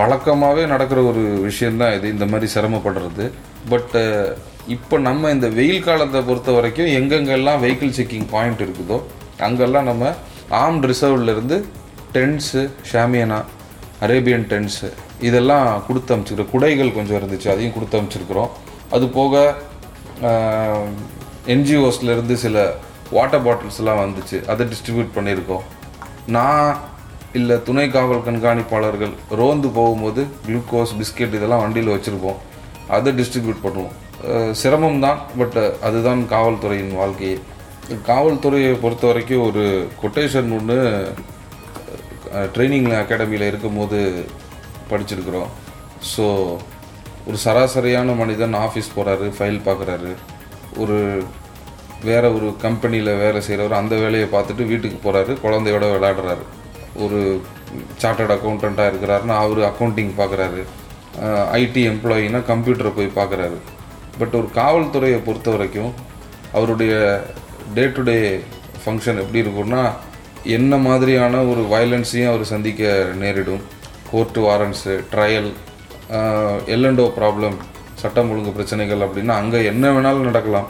வழக்கமாகவே 0.00 0.62
நடக்கிற 0.72 1.00
ஒரு 1.10 1.22
விஷயந்தான் 1.48 1.94
இது. 1.96 2.06
இந்த 2.14 2.26
மாதிரி 2.32 2.48
சிரமப்படுறது. 2.56 3.26
பட்டு 3.72 4.02
இப்போ 4.74 4.96
நம்ம 5.08 5.30
இந்த 5.36 5.48
வெயில் 5.58 5.86
காலத்தை 5.86 6.20
பொறுத்த 6.28 6.50
வரைக்கும் 6.56 6.92
எங்கெங்கெல்லாம் 6.98 7.60
வெஹிக்கிள் 7.64 7.96
செக்கிங் 7.98 8.28
பாயிண்ட் 8.34 8.62
இருக்குதோ 8.66 8.98
அங்கெல்லாம் 9.46 9.88
நம்ம 9.90 10.12
ஆர்ம்ட் 10.62 10.86
ரிசர்வ்லேருந்து 10.90 11.56
டென்ட்ஸு 12.16 12.62
ஷாமியானா 12.90 13.38
அரேபியன் 14.06 14.46
டென்ட்ஸு 14.52 14.88
இதெல்லாம் 15.28 15.68
கொடுத்து 15.86 16.12
அனுப்பிச்சிருக்கிறோம் 16.14 16.54
குடைகள் 16.54 16.96
கொஞ்சம் 16.96 17.18
இருந்துச்சு 17.20 17.48
அதையும் 17.54 17.74
கொடுத்து 17.76 17.98
அமுச்சிருக்கிறோம் 18.00 18.50
அது 18.96 19.06
போக 19.18 19.34
என்ஜிஓஸ்லேருந்து 21.54 22.34
சில 22.44 22.64
வாட்டர் 23.16 23.44
பாட்டில்ஸ்லாம் 23.46 24.02
வந்துச்சு. 24.04 24.38
அதை 24.52 24.62
டிஸ்ட்ரிபியூட் 24.72 25.14
பண்ணியிருக்கோம். 25.16 25.64
நான் 26.36 26.68
இல்லை 27.38 27.56
துணை 27.68 27.84
காவல் 27.94 28.26
கண்காணிப்பாளர்கள் 28.26 29.14
ரோந்து 29.40 29.68
போகும்போது 29.78 30.22
குளுக்கோஸ் 30.46 30.94
பிஸ்கெட் 31.00 31.36
இதெல்லாம் 31.38 31.62
வண்டியில் 31.64 31.94
வச்சுருப்போம். 31.94 32.38
அதை 32.96 33.12
டிஸ்ட்ரிபியூட் 33.20 33.64
பண்ணுவோம். 33.64 33.94
சிரமம் 34.60 35.02
தான் 35.04 35.18
பட் 35.40 35.58
அதுதான் 35.86 36.22
காவல்துறையின் 36.34 36.94
வாழ்க்கையே. 37.00 37.38
காவல்துறையை 38.10 38.70
பொறுத்த 38.84 39.04
வரைக்கும் 39.10 39.46
ஒரு 39.48 39.64
கொட்டேஷன் 40.02 40.52
ஒன்று 40.58 40.78
ட்ரைனிங் 42.54 42.88
அகாடமியில் 43.00 43.50
இருக்கும்போது 43.50 43.98
படிச்சிருக்கிறோம். 44.90 45.50
ஸோ 46.12 46.24
ஒரு 47.26 47.38
சராசரியான 47.44 48.16
மனிதன் 48.16 48.54
ஆஃபீஸ் 48.54 48.94
போகிறாரு 48.96 49.32
ஃபைல் 49.38 49.60
பார்க்குறாரு 49.64 50.14
ஒரு 50.76 51.22
வேறு 52.02 52.34
ஒரு 52.34 52.56
கம்பெனியில் 52.60 53.16
வேலை 53.16 53.40
செய்கிறவர் 53.40 53.78
அந்த 53.78 53.96
வேலையை 53.96 54.28
பார்த்துட்டு 54.32 54.66
வீட்டுக்கு 54.66 55.12
போகிறாரு 55.12 55.32
குழந்தையோட 55.42 55.84
விளையாடுறாரு. 55.94 56.44
ஒரு 56.94 57.40
சார்ட்டர்ட் 58.02 58.34
அக்கௌண்டண்ட்டாக 58.34 58.90
இருக்கிறாருன்னா 58.92 59.36
அவர் 59.36 59.58
அக்கௌண்டிங் 59.58 60.10
பார்க்குறாரு 60.18 60.64
ஐடி 61.52 61.82
எம்ப்ளாயினா 61.90 62.42
கம்ப்யூட்டரை 62.48 62.92
போய் 62.94 63.16
பார்க்குறாரு 63.16 63.58
பட் 64.18 64.34
ஒரு 64.34 64.48
காவல்துறையை 64.54 65.18
பொறுத்த 65.24 65.50
வரைக்கும் 65.50 65.92
அவருடைய 66.52 67.24
டே 67.74 67.86
டு 67.86 68.02
டே 68.02 68.40
ஃபங்க்ஷன் 68.84 69.20
எப்படி 69.20 69.40
இருக்கும்னா 69.40 69.90
என்ன 70.42 70.76
மாதிரியான 70.76 71.42
ஒரு 71.42 71.62
வயலன்ஸையும் 71.62 72.28
அவர் 72.28 72.44
சந்திக்க 72.44 73.06
நேரிடும். 73.18 73.60
கோர்ட்டு 74.10 74.40
வாரண்ட்ஸு 74.40 75.04
ட்ரையல் 75.12 75.52
எல்லண்டோ 76.74 77.04
ப்ராப்ளம் 77.18 77.56
சட்டம் 78.02 78.30
ஒழுங்கு 78.32 78.50
பிரச்சனைகள் 78.56 79.04
அப்படின்னா 79.06 79.34
அங்கே 79.42 79.60
என்ன 79.72 79.84
வேணாலும் 79.96 80.28
நடக்கலாம். 80.30 80.66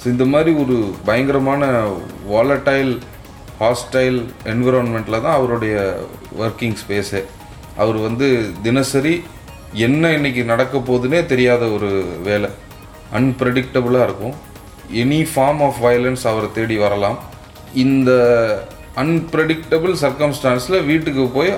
ஸோ 0.00 0.04
இந்த 0.14 0.24
மாதிரி 0.32 0.50
ஒரு 0.62 0.76
பயங்கரமான 1.08 1.64
வாலட்டைல் 2.32 2.92
ஹாஸ்டைல் 3.62 4.18
என்விரான்மெண்ட்டில் 4.52 5.22
தான் 5.24 5.36
அவருடைய 5.38 5.74
ஒர்க்கிங் 6.44 6.78
ஸ்பேஸே 6.82 7.22
அவர் 7.82 7.98
வந்து 8.06 8.28
தினசரி 8.66 9.14
என்ன 9.86 10.04
இன்றைக்கி 10.18 10.42
நடக்க 10.52 10.78
போகுதுன்னே 10.78 11.20
தெரியாத 11.32 11.64
ஒரு 11.76 11.90
வேலை. 12.28 12.50
அன்பிரடிக்டபுளாக 13.18 14.06
இருக்கும். 14.08 14.34
எனி 15.02 15.20
ஃபார்ம் 15.32 15.60
ஆஃப் 15.66 15.80
வயலன்ஸ் 15.86 16.24
அவரை 16.30 16.48
தேடி 16.58 16.76
வரலாம். 16.84 17.18
இந்த 17.84 18.10
அன்பிரடிக்டபிள் 19.02 19.94
சர்க்கம்ஸ்டான்ஸில் 20.04 20.86
வீட்டுக்கு 20.90 21.24
போய் 21.36 21.52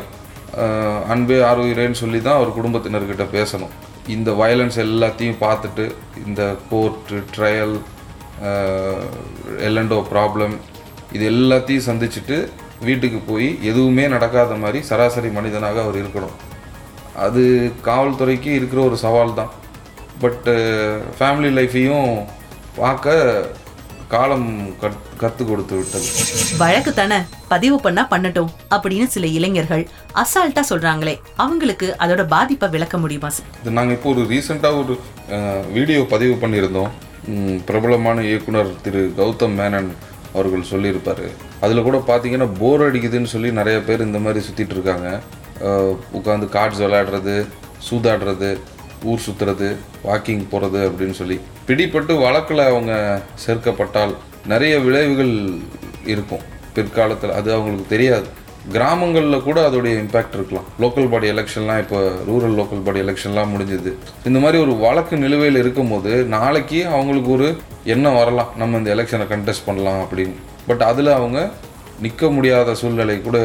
அன்பே 1.13 1.39
ஆறுயிரேன்னு 1.51 2.01
சொல்லி 2.03 2.19
தான் 2.23 2.39
அவர் 2.39 2.57
குடும்பத்தினர்கிட்ட 2.59 3.25
பேசணும். 3.37 3.73
இந்த 4.15 4.31
வயலன்ஸ் 4.41 4.79
எல்லாத்தையும் 4.87 5.41
பார்த்துட்டு 5.47 5.85
இந்த 6.27 6.43
கோர்ட்டு 6.71 7.19
ட்ரையல் 7.35 7.77
எல்லண்டோ 9.69 9.99
ப்ராப்ளம் 10.13 10.55
இது 11.17 11.25
எல்லாத்தையும் 11.33 11.87
சந்திச்சுட்டு 11.89 12.37
வீட்டுக்கு 12.89 13.19
போய் 13.31 13.49
எதுவுமே 13.71 14.05
நடக்காத 14.15 14.55
மாதிரி 14.63 14.79
சராசரி 14.91 15.29
மனிதனாக 15.39 15.83
அவர் 15.85 15.99
இருக்கணும். 16.03 16.37
அது 17.25 17.43
காவல்துறைக்கு 17.89 18.51
இருக்கிற 18.59 18.81
ஒரு 18.89 18.97
சவால் 19.05 19.39
தான் 19.41 19.53
பட்டு 20.23 20.55
ஃபேமிலி 21.19 21.51
லைஃப்பையும் 21.59 22.11
பார்க்க 22.81 23.17
காலம் 24.13 24.49
கத் 24.81 25.05
கற்றுக் 25.21 25.51
கொடுத்து 25.51 25.75
விட்டது. 25.77 26.09
வழக்கு 26.63 26.93
தானே? 26.99 27.19
பதிவு 27.53 27.77
பண்ணா 27.85 28.03
பண்ணட்டும் 28.11 28.51
அப்படின்னு 28.75 29.07
சில 29.15 29.27
இளைஞர்கள் 29.39 29.85
அசால்ட்டா 30.23 30.63
சொல்றாங்களே. 30.71 31.15
அவங்களுக்கு 31.45 31.89
அதோட 32.05 32.23
பாதிப்பை 32.35 32.69
விளக்க 32.75 32.99
முடியுமா 33.05 33.31
சார் 33.37 33.77
நாங்கள் 33.79 33.97
இப்போ 33.97 34.11
ஒரு 34.15 34.25
ரீசெண்டாக 34.33 34.81
ஒரு 34.83 34.97
வீடியோ 35.77 36.01
பதிவு 36.15 36.35
பண்ணியிருந்தோம். 36.43 36.93
பிரபலமான 37.69 38.23
இயக்குனர் 38.31 38.73
திரு 38.85 39.03
கௌதம் 39.21 39.57
மேனன் 39.61 39.91
அவர்கள் 40.37 40.71
சொல்லியிருப்பார். 40.73 41.27
அதில் 41.65 41.87
கூட 41.89 41.99
பார்த்தீங்கன்னா 42.11 42.49
போர் 42.61 42.85
அடிக்குதுன்னு 42.87 43.33
சொல்லி 43.35 43.51
நிறைய 43.61 43.79
பேர் 43.89 44.07
இந்த 44.09 44.21
மாதிரி 44.27 44.41
சுற்றிட்டு 44.47 44.77
இருக்காங்க. 44.77 45.09
உட்காந்து 46.19 46.47
கார்ட்ஸ் 46.57 46.83
விளையாடுறது 46.85 47.35
சூதாடுறது 47.89 48.51
ஊர் 49.03 49.25
சுற்றுறது 49.27 49.77
வாக்கிங் 50.05 50.45
போகிறது 50.51 50.91
அப்படின்னு 50.91 51.11
சொல்லி 51.11 51.41
பிடிப்பட்டு 51.67 52.21
வழக்கில் 52.21 52.59
அவங்க 52.59 53.23
சேர்க்கப்பட்டால் 53.47 54.15
நிறைய 54.47 54.79
விளைவுகள் 54.79 55.35
இருக்கும். 56.07 56.45
பிற்காலத்தில் 56.75 57.31
அது 57.31 57.53
அவங்களுக்கு 57.53 57.87
தெரியாது. 57.89 58.27
கிராமங்களில் 58.73 59.43
கூட 59.43 59.69
அதோடைய 59.69 59.95
இம்பேக்ட் 60.03 60.35
இருக்கலாம். 60.35 60.67
லோக்கல் 60.81 61.11
பாடி 61.11 61.31
எலெக்ஷன்லாம் 61.31 61.79
இப்போ 61.79 61.99
ரூரல் 62.29 62.57
லோக்கல் 62.59 62.85
பாடி 62.85 63.01
எலெக்ஷன்லாம் 63.01 63.53
முடிஞ்சது. 63.55 63.93
இந்த 64.25 64.39
மாதிரி 64.39 64.63
ஒரு 64.63 64.75
வழக்கு 64.77 65.17
நிலுவையில் 65.17 65.57
இருக்கும்போது 65.57 66.25
நாளைக்கு 66.25 66.87
அவங்களுக்கு 66.87 67.31
ஒரு 67.31 67.57
எண்ணம் 67.85 68.15
வரலாம். 68.15 68.53
நம்ம 68.57 68.79
இந்த 68.79 68.95
எலெக்ஷனை 68.95 69.27
கண்டெஸ்ட் 69.35 69.67
பண்ணலாம் 69.67 70.01
அப்படின்னு. 70.03 70.35
பட் 70.67 70.83
அதில் 70.83 71.09
அவங்க 71.09 71.51
நிற்க 72.01 72.31
முடியாத 72.31 72.75
சூழ்நிலை 72.75 73.23
கூட 73.23 73.39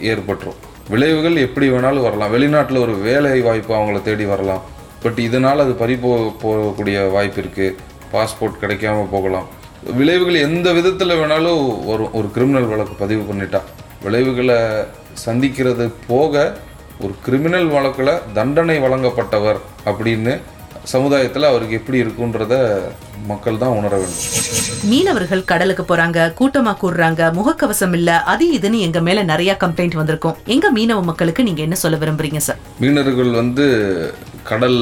ஏற்பட்டுரும். 0.00 0.60
விளைவுகள் 0.88 1.36
எப்படி 1.36 1.70
வேணாலும் 1.70 2.06
வரலாம். 2.08 2.34
வெளிநாட்டில் 2.34 2.80
ஒரு 2.80 2.94
வேலை 2.94 3.40
வாய்ப்பு 3.40 3.74
அவங்கள 3.74 4.02
தேடி 4.02 4.24
வரலாம். 4.24 4.62
பட் 5.02 5.20
இதனால் 5.26 5.62
அது 5.64 5.72
பறி 5.82 5.94
போ 6.02 6.10
போகக்கூடிய 6.42 6.96
வாய்ப்பு 7.16 7.40
இருக்குது 7.42 7.76
பாஸ்போர்ட் 8.12 8.60
கிடைக்காம 8.62 9.06
போகலாம். 9.14 9.46
விளைவுகள் 9.98 10.44
எந்த 10.48 10.68
விதத்தில் 10.78 11.18
வேணாலும் 11.20 11.62
வரும். 11.90 12.12
ஒரு 12.18 12.28
கிரிமினல் 12.34 12.68
வழக்கு 12.72 12.94
பதிவு 13.04 13.22
பண்ணிட்டா. 13.30 13.60
விளைவுகளை 14.04 14.58
சந்திக்கிறது 15.26 15.84
போக 16.06 16.34
ஒரு 17.04 17.14
கிரிமினல் 17.26 17.68
வழக்கில் 17.74 18.18
தண்டனை 18.34 18.76
வழங்கப்பட்டவர் 18.84 19.60
அப்படின்னு 19.90 20.34
சமுதாயத்தில் 20.92 21.48
அவருக்கு 21.48 21.78
எப்படி 21.78 21.98
இருக்குன்றத 22.02 22.54
மக்கள் 23.30 23.60
தான் 23.62 23.74
உணர 23.78 23.92
வேண்டும். 24.00 24.22
மீனவர்கள் 24.90 25.42
கடலுக்கு 25.50 25.84
போறாங்க 25.90 26.18
கூட்டமா 26.38 26.72
கூடுறாங்க 26.82 27.30
முகக்கவசம் 27.38 27.94
இல்ல 27.98 28.10
அது 28.32 28.44
இதுன்னு 28.56 28.78
எங்க 28.86 29.00
மேல 29.08 29.22
நிறைய 29.32 29.52
கம்ப்ளைண்ட் 29.64 29.98
வந்திருக்கும். 30.00 30.38
எங்க 30.54 30.66
மீனவ 30.78 31.02
மக்களுக்கு 31.10 31.46
நீங்க 31.48 31.62
என்ன 31.66 31.76
சொல்ல 31.82 31.98
விரும்புறீங்க 32.02 32.40
சார் 32.46 32.60
மீனவர்கள் 32.84 33.32
வந்து 33.40 33.66
கடல் 34.50 34.80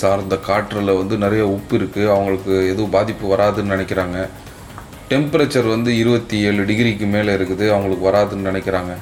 சார்ந்த 0.00 0.36
காற்றில் 0.48 0.98
வந்து 1.00 1.16
நிறைய 1.24 1.42
உப்பு 1.56 1.74
இருக்குது 1.78 2.12
அவங்களுக்கு 2.14 2.52
எதுவும் 2.72 2.94
பாதிப்பு 2.96 3.24
வராதுன்னு 3.32 3.74
நினைக்கிறாங்க. 3.74 4.18
டெம்பரேச்சர் 5.10 5.68
வந்து 5.74 5.90
இருபத்தி 6.02 6.36
ஏழு 6.48 6.62
டிகிரிக்கு 6.68 7.06
மேலே 7.14 7.32
இருக்குது. 7.38 7.64
அவங்களுக்கு 7.74 8.08
வராதுன்னு 8.08 8.48
நினைக்கிறாங்க. 8.50 8.92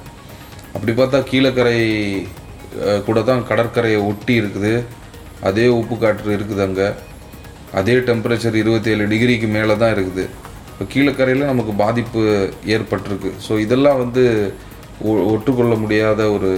அப்படி 0.75 0.92
பார்த்தா 1.00 1.21
கீழக்கரை 1.30 1.78
கூட 3.07 3.21
தான் 3.28 3.47
கடற்கரையை 3.50 4.00
ஒட்டி 4.11 4.35
இருக்குது. 4.40 4.73
அதே 5.42 5.66
உப்பு 5.78 5.99
காற்று 5.99 6.37
இருக்குது 6.37 6.62
அங்கே. 6.62 6.88
அதே 7.78 7.94
டெம்பரேச்சர் 8.09 8.61
இருபத்தி 8.62 8.90
ஏழு 8.90 9.06
டிகிரிக்கு 9.12 9.49
மேலே 9.56 9.76
தான் 9.76 9.94
இருக்குது. 9.97 10.25
இப்போ 10.73 10.85
கீழக்கரையில் 10.92 11.50
நமக்கு 11.52 11.73
பாதிப்பு 11.73 12.23
ஏற்பட்டிருக்கு. 12.66 13.30
ஸோ 13.49 13.59
இதெல்லாம் 13.59 13.99
வந்து 13.99 14.25
ஒ- 15.00 15.25
ஒட்டுக்கொள்ள 15.32 15.75
முடியாத 15.75 16.30
ஒரு 16.30 16.50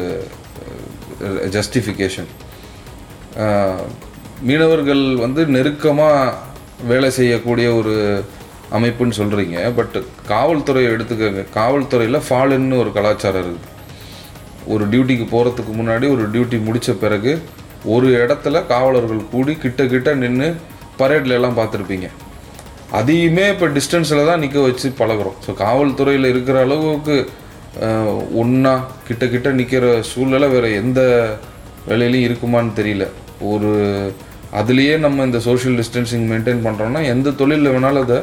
ஜஸ்டிஃபிகேஷன் 1.57 2.31
மீனவர்கள் 4.43 5.03
வந்து 5.17 5.43
நெருக்கமாக 5.47 6.35
வேலை 6.89 7.11
செய்யக்கூடிய 7.11 7.75
ஒரு 7.75 7.93
அமைப்புன்னு 8.73 9.19
சொல்கிறீங்க 9.21 9.59
பட் 9.77 9.97
காவல்துறையை 10.29 10.89
எடுத்துக்கங்க. 10.95 11.43
காவல்துறையில் 11.55 12.25
ஃபாலின்னு 12.29 12.79
ஒரு 12.79 12.93
கலாச்சாரம் 12.93 13.45
இருக்குது. 13.45 13.69
ஒரு 14.67 14.85
டியூட்டிக்கு 14.89 15.27
போகிறதுக்கு 15.35 15.73
முன்னாடி 15.81 16.07
ஒரு 16.15 16.25
டியூட்டி 16.31 16.59
முடித்த 16.65 16.93
பிறகு 16.93 17.33
ஒரு 17.95 18.09
இடத்துல 18.23 18.57
காவலர்கள் 18.73 19.23
கூடி 19.33 19.55
கிட்ட 19.65 19.83
கிட்ட 19.93 20.11
நின்று 20.23 20.49
பரேட்ல 21.01 21.37
எல்லாம் 21.39 21.57
பார்த்துருப்பீங்க. 21.59 22.09
அதையுமே 22.99 23.45
இப்போ 23.53 23.67
டிஸ்டன்ஸில் 23.77 24.29
தான் 24.31 24.43
நிற்க 24.45 24.59
வச்சு 24.67 24.89
பழகுறோம். 25.01 25.39
ஸோ 25.45 25.51
காவல்துறையில் 25.63 26.31
இருக்கிற 26.33 26.59
அளவுக்கு 26.67 27.17
ஒன்றா 28.43 28.75
கிட்ட 29.09 29.25
கிட்ட 29.35 29.51
நிற்கிற 29.59 29.87
சூழ்நிலை 30.11 30.49
வேறு 30.55 30.71
எந்த 30.83 31.01
வேலையிலையும் 31.91 32.27
இருக்குமான்னு 32.29 32.73
தெரியல. 32.81 33.05
ஒரு 33.53 33.71
அதுலேயே 34.61 34.95
நம்ம 35.05 35.25
இந்த 35.29 35.39
சோஷியல் 35.49 35.79
டிஸ்டன்சிங் 35.81 36.27
மெயின்டைன் 36.33 36.65
பண்ணுறோன்னா 36.67 37.01
எந்த 37.13 37.35
தொழிலில் 37.41 37.75
வேணாலும் 37.75 38.05
அதை 38.07 38.19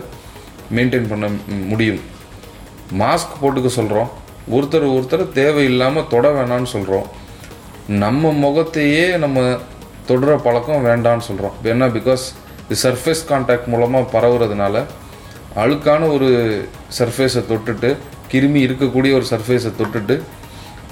மெயின்டைன் 0.78 1.10
பண்ண 1.12 1.28
முடியும். 1.72 2.01
மாஸ்க் 3.01 3.39
போட்டுக்க 3.42 3.72
சொல்கிறோம் 3.80 4.10
ஒருத்தர் 4.58 4.86
ஒருத்தர் 4.96 5.24
தேவையில்லாமல் 5.39 6.08
தொட 6.13 6.28
வேணாம்னு 6.38 6.70
சொல்கிறோம் 6.75 7.08
நம்ம 7.89 8.31
முகத்தையே 8.31 9.17
நம்ம 9.17 9.39
தொடுற 10.08 10.36
பழக்கம் 10.38 10.86
வேண்டாம்னு 10.86 11.19
சொல்கிறோம் 11.19 11.55
ஏன்னா 11.63 11.88
பிகாஸ் 11.89 12.24
இது 12.65 12.75
சர்ஃபேஸ் 12.84 13.25
கான்டாக்ட் 13.29 13.67
மூலமாக 13.67 14.12
பரவுறதுனால 14.12 14.84
அழுக்கான 15.55 16.12
ஒரு 16.12 16.27
சர்ஃபேஸை 16.98 17.43
தொட்டுட்டு 17.48 17.89
கிருமி 18.27 18.60
இருக்கக்கூடிய 18.67 19.13
ஒரு 19.13 19.25
சர்ஃபேஸை 19.29 19.72
தொட்டுட்டு 19.77 20.15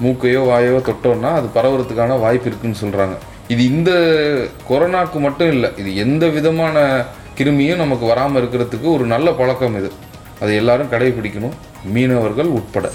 மூக்கையோ 0.00 0.40
வாயோ 0.48 0.80
தொட்டோன்னா 0.80 1.32
அது 1.32 1.48
பரவுறதுக்கான 1.54 2.18
வாய்ப்பு 2.20 2.50
இருக்குதுன்னு 2.50 2.80
சொல்கிறாங்க 2.80 3.16
இது 3.48 3.64
இந்த 3.64 3.90
கொரோனாக்கு 4.68 5.18
மட்டும் 5.18 5.50
இல்லை 5.50 5.70
இது 5.76 5.96
எந்த 5.96 6.26
விதமான 6.28 6.78
கிருமியும் 7.36 7.76
நமக்கு 7.76 8.06
வராமல் 8.06 8.40
இருக்கிறதுக்கு 8.42 8.92
ஒரு 8.92 9.06
நல்ல 9.06 9.30
பழக்கம் 9.32 9.76
இது. 9.76 9.90
அதை 10.40 10.56
எல்லாரும் 10.56 10.90
கடைபிடிக்கணும் 10.90 11.54
மீனவர்கள் 11.84 12.46
உட்பட. 12.46 12.86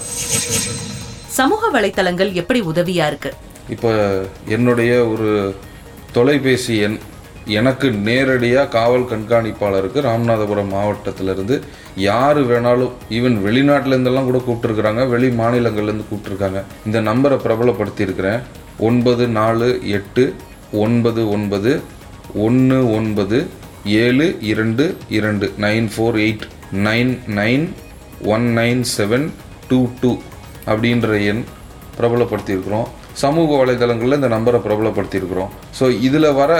சமூக 1.30 1.70
வலைத்தளங்கள் 1.70 2.32
எப்படி 2.32 2.60
உதவியா 2.62 3.06
இருக்குது 3.12 3.52
இப்போ 3.72 3.90
என்னுடைய 4.54 4.92
ஒரு 5.12 5.54
தொலைபேசி 6.12 6.74
எண் 6.86 6.96
எனக்கு 7.58 7.90
நேரடியாக 7.90 8.68
காவல் 8.68 9.06
கண்காணிப்பாளருக்கு 9.12 10.04
ராமநாதபுரம் 10.06 10.70
மாவட்டத்திலிருந்து 10.74 11.56
யார் 11.94 12.40
வேணாலும் 12.50 12.92
ஈவன் 13.16 13.36
வெளிநாட்டிலேருந்தெல்லாம் 13.46 14.28
கூட 14.28 14.38
கூப்பிட்டுருக்குறாங்க 14.46 15.08
வெளி 15.08 15.28
மாநிலங்கள்லேருந்து 15.28 16.08
கூப்பிட்டுருக்காங்க. 16.10 16.62
இந்த 16.86 17.00
நம்பரை 17.00 17.38
பிரபலப்படுத்தியிருக்கிறேன். 17.46 18.40
ஒன்பது 18.78 19.26
நாலு 19.28 19.68
எட்டு 19.98 20.34
ஒன்பது 20.84 21.30
ஒன்பது 21.30 21.72
ஒன்று 22.46 22.78
ஒன்பது 22.92 23.38
ஏழு 23.84 24.36
இரண்டு 24.40 24.96
இரண்டு 25.08 25.52
nine 25.66 25.88
four 25.94 26.18
eight 26.26 26.44
nine 26.88 27.18
nine 27.40 27.66
one 28.34 28.46
nine 28.58 28.82
seven 28.96 29.26
two 29.68 29.88
two 30.00 30.12
அப்படின்ற 30.66 31.08
எண் 31.30 31.42
பிரபலப்படுத்தியிருக்கிறோம். 31.98 32.88
சமூக 33.22 33.50
வலைதளங்களில் 33.60 34.18
இந்த 34.20 34.30
நம்பரை 34.36 34.58
பிரபலப்படுத்தியிருக்கிறோம். 34.66 35.52
ஸோ 35.78 35.84
இதில் 36.06 36.30
வர 36.40 36.52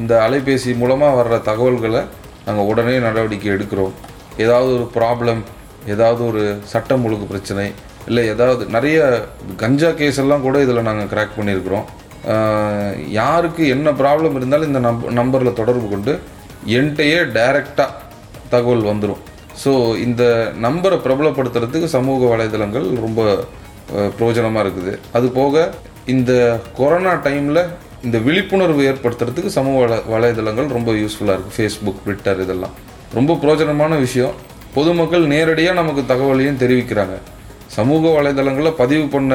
இந்த 0.00 0.14
அலைபேசி 0.26 0.70
மூலமாக 0.82 1.16
வர்ற 1.20 1.36
தகவல்களை 1.50 2.02
நாங்கள் 2.46 2.68
உடனே 2.70 2.94
நடவடிக்கை 3.06 3.50
எடுக்கிறோம். 3.56 3.94
ஏதாவது 4.44 4.70
ஒரு 4.78 4.86
ப்ராப்ளம் 4.96 5.42
ஏதாவது 5.94 6.22
ஒரு 6.30 6.42
சட்டம் 6.72 7.04
ஒழுங்கு 7.06 7.26
பிரச்சனை 7.32 7.66
இல்லை 8.08 8.24
ஏதாவது 8.34 8.62
நிறைய 8.76 8.98
கஞ்சா 9.62 9.90
கேஸ் 10.00 10.20
எல்லாம் 10.22 10.44
கூட 10.46 10.56
இதில் 10.64 10.86
நாங்கள் 10.88 11.10
கிராக் 11.12 11.38
பண்ணியிருக்கிறோம். 11.38 11.86
யாருக்கு 13.20 13.62
என்ன 13.74 13.88
ப்ராப்ளம் 14.02 14.36
இருந்தாலும் 14.38 14.68
இந்த 14.70 14.80
நம்ப 14.88 15.10
நம்பரில் 15.20 15.58
தொடர்பு 15.60 15.86
கொண்டு 15.94 16.12
என்கிட்டயே 16.76 17.18
டைரெக்டாக 17.36 17.90
தகவல் 18.54 18.88
வந்துடும் 18.90 19.22
ஸோ 19.62 19.72
இந்த 20.06 20.22
நம்பரை 20.66 20.96
பிரபலப்படுத்துறதுக்கு 21.04 21.88
சமூக 21.96 22.20
வலைதளங்கள் 22.32 22.86
ரொம்ப 23.04 23.20
பிரயோஜனமாக 24.16 24.64
இருக்குது. 24.64 24.92
அது 25.16 25.26
போக 25.40 25.64
இந்த 26.14 26.32
கொரோனா 26.78 27.12
டைமில் 27.26 27.62
இந்த 28.06 28.18
விழிப்புணர்வு 28.26 28.82
ஏற்படுத்துறதுக்கு 28.90 29.50
சமூக 29.58 29.78
வலை 29.84 29.98
வலைதளங்கள் 30.12 30.68
ரொம்ப 30.76 30.90
யூஸ்ஃபுல்லாக 31.02 31.36
இருக்குது 31.36 31.56
ஃபேஸ்புக் 31.56 32.02
ட்விட்டர் 32.04 32.42
இதெல்லாம். 32.44 32.74
ரொம்ப 33.18 33.34
பிரோஜனமான 33.42 33.98
விஷயம். 34.04 34.34
பொதுமக்கள் 34.76 35.24
நேரடியாக 35.32 35.78
நமக்கு 35.80 36.02
தகவலையும் 36.12 36.60
தெரிவிக்கிறாங்க. 36.62 37.16
சமூக 37.76 38.08
வலைதளங்களில் 38.16 38.78
பதிவு 38.82 39.06
பண்ண 39.14 39.34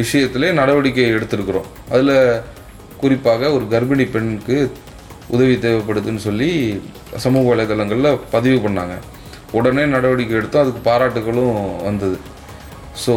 விஷயத்திலே 0.00 0.50
நடவடிக்கை 0.60 1.06
எடுத்திருக்கிறோம். 1.16 1.68
அதில் 1.94 2.14
குறிப்பாக 3.02 3.50
ஒரு 3.56 3.64
கர்ப்பிணி 3.72 4.06
பெண்ணுக்கு 4.14 4.58
உதவி 5.34 5.54
தேவைப்படுதுன்னு 5.64 6.22
சொல்லி 6.28 6.50
சமூக 7.24 7.44
வலைதளங்களில் 7.54 8.20
பதிவு 8.30 8.58
பண்ணாங்க. 8.68 8.94
உடனே 9.58 9.84
நடவடிக்கை 9.96 10.36
எடுத்தோம். 10.40 10.64
அதுக்கு 10.64 10.82
பாராட்டுகளும் 10.90 11.58
வந்தது. 11.88 12.18
ஸோ 13.04 13.14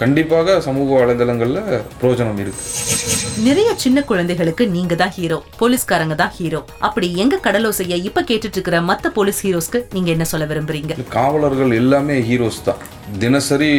கண்டிப்பாக 0.00 0.54
சமூக 0.66 0.90
வலைதளங்களில் 1.00 1.60
பிரயோஜனம் 2.00 2.38
இருக்குது 2.42 3.42
நிறைய 3.46 3.68
சின்ன 3.82 3.98
குழந்தைகளுக்கு 4.10 4.64
நீங்க 4.76 4.94
தான் 5.02 5.12
ஹீரோ 5.16 5.38
போலீஸ்காரங்க 5.60 6.14
தான் 6.20 6.32
ஹீரோ. 6.38 6.60
அப்படி 6.86 7.06
எங்க 7.22 7.36
கடலோசைய 7.46 7.96
இப்ப 8.08 8.22
கேட்டுட்டு 8.30 8.58
இருக்கிற 8.58 8.78
மத்த 8.90 9.12
போலீஸ் 9.16 9.40
ஹீரோஸ்க்கு 9.46 9.78
நீங்க 9.94 10.10
என்ன 10.14 10.24
சொல்ல 10.32 10.44
விரும்புறீங்க? 10.50 10.92
காவலர்கள் 11.16 11.72
எல்லாமே 11.80 12.16
ஹீரோஸ் 12.28 12.60
தான். 12.68 12.80
தினசரி 13.24 13.70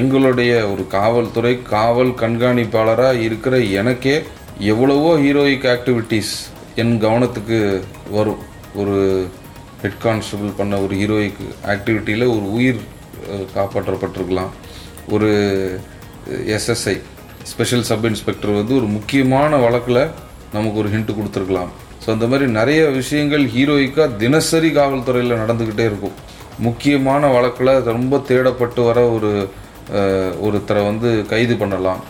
எங்களுடைய 0.00 0.52
ஒரு 0.72 0.84
காவல்துறை 0.96 1.54
காவல் 1.74 2.12
கண்காணிப்பாளராக 2.22 3.22
இருக்கிற 3.28 3.58
எனக்கே 3.80 4.16
எவ்வளவோ 4.72 5.12
ஹீரோயிக் 5.24 5.68
ஆக்டிவிட்டீஸ் 5.74 6.32
என் 6.82 6.96
கவனத்துக்கு 7.06 7.60
வரும். 8.16 8.42
ஒரு 8.82 8.96
ஹெட் 9.84 10.02
கான்ஸ்டபிள் 10.06 10.52
பண்ண 10.60 10.74
ஒரு 10.86 10.94
ஹீரோயிக் 11.02 11.40
ஆக்டிவிட்டியில் 11.74 12.26
ஒரு 12.36 12.46
உயிர் 12.58 12.82
காப்பாற்றப்பட்டிருக்கலாம். 13.56 14.52
ஒரு 15.08 15.30
எஸ்எஸ்ஐ 16.56 16.96
ஸ்பெஷல் 17.44 17.82
சப் 17.82 18.04
இன்ஸ்பெக்டர் 18.04 18.50
வந்து 18.50 18.74
ஒரு 18.76 18.86
முக்கியமான 18.86 19.56
வழக்கில் 19.56 20.10
நமக்கு 20.52 20.78
ஒரு 20.78 20.88
ஹிண்ட் 20.88 21.16
கொடுத்துருக்கலாம். 21.18 21.70
ஸோ 22.04 22.10
அந்த 22.10 22.26
மாதிரி 22.26 22.50
நிறைய 22.50 22.84
விஷயங்கள் 22.84 23.44
ஹீரோயிக்காக 23.46 24.16
தினசரி 24.16 24.70
காவல்துறையில் 24.70 25.40
நடந்துக்கிட்டே 25.42 25.84
இருக்கும். 25.90 26.16
முக்கியமான 26.58 27.28
வழக்கில் 27.28 27.72
ரொம்ப 27.82 28.16
தேடப்பட்டு 28.28 28.84
வர 28.84 29.08
ஒரு 29.08 29.48
ஒருத்தரை 30.46 30.84
வந்து 30.84 31.26
கைது 31.28 31.56
பண்ணலாம். 31.56 32.02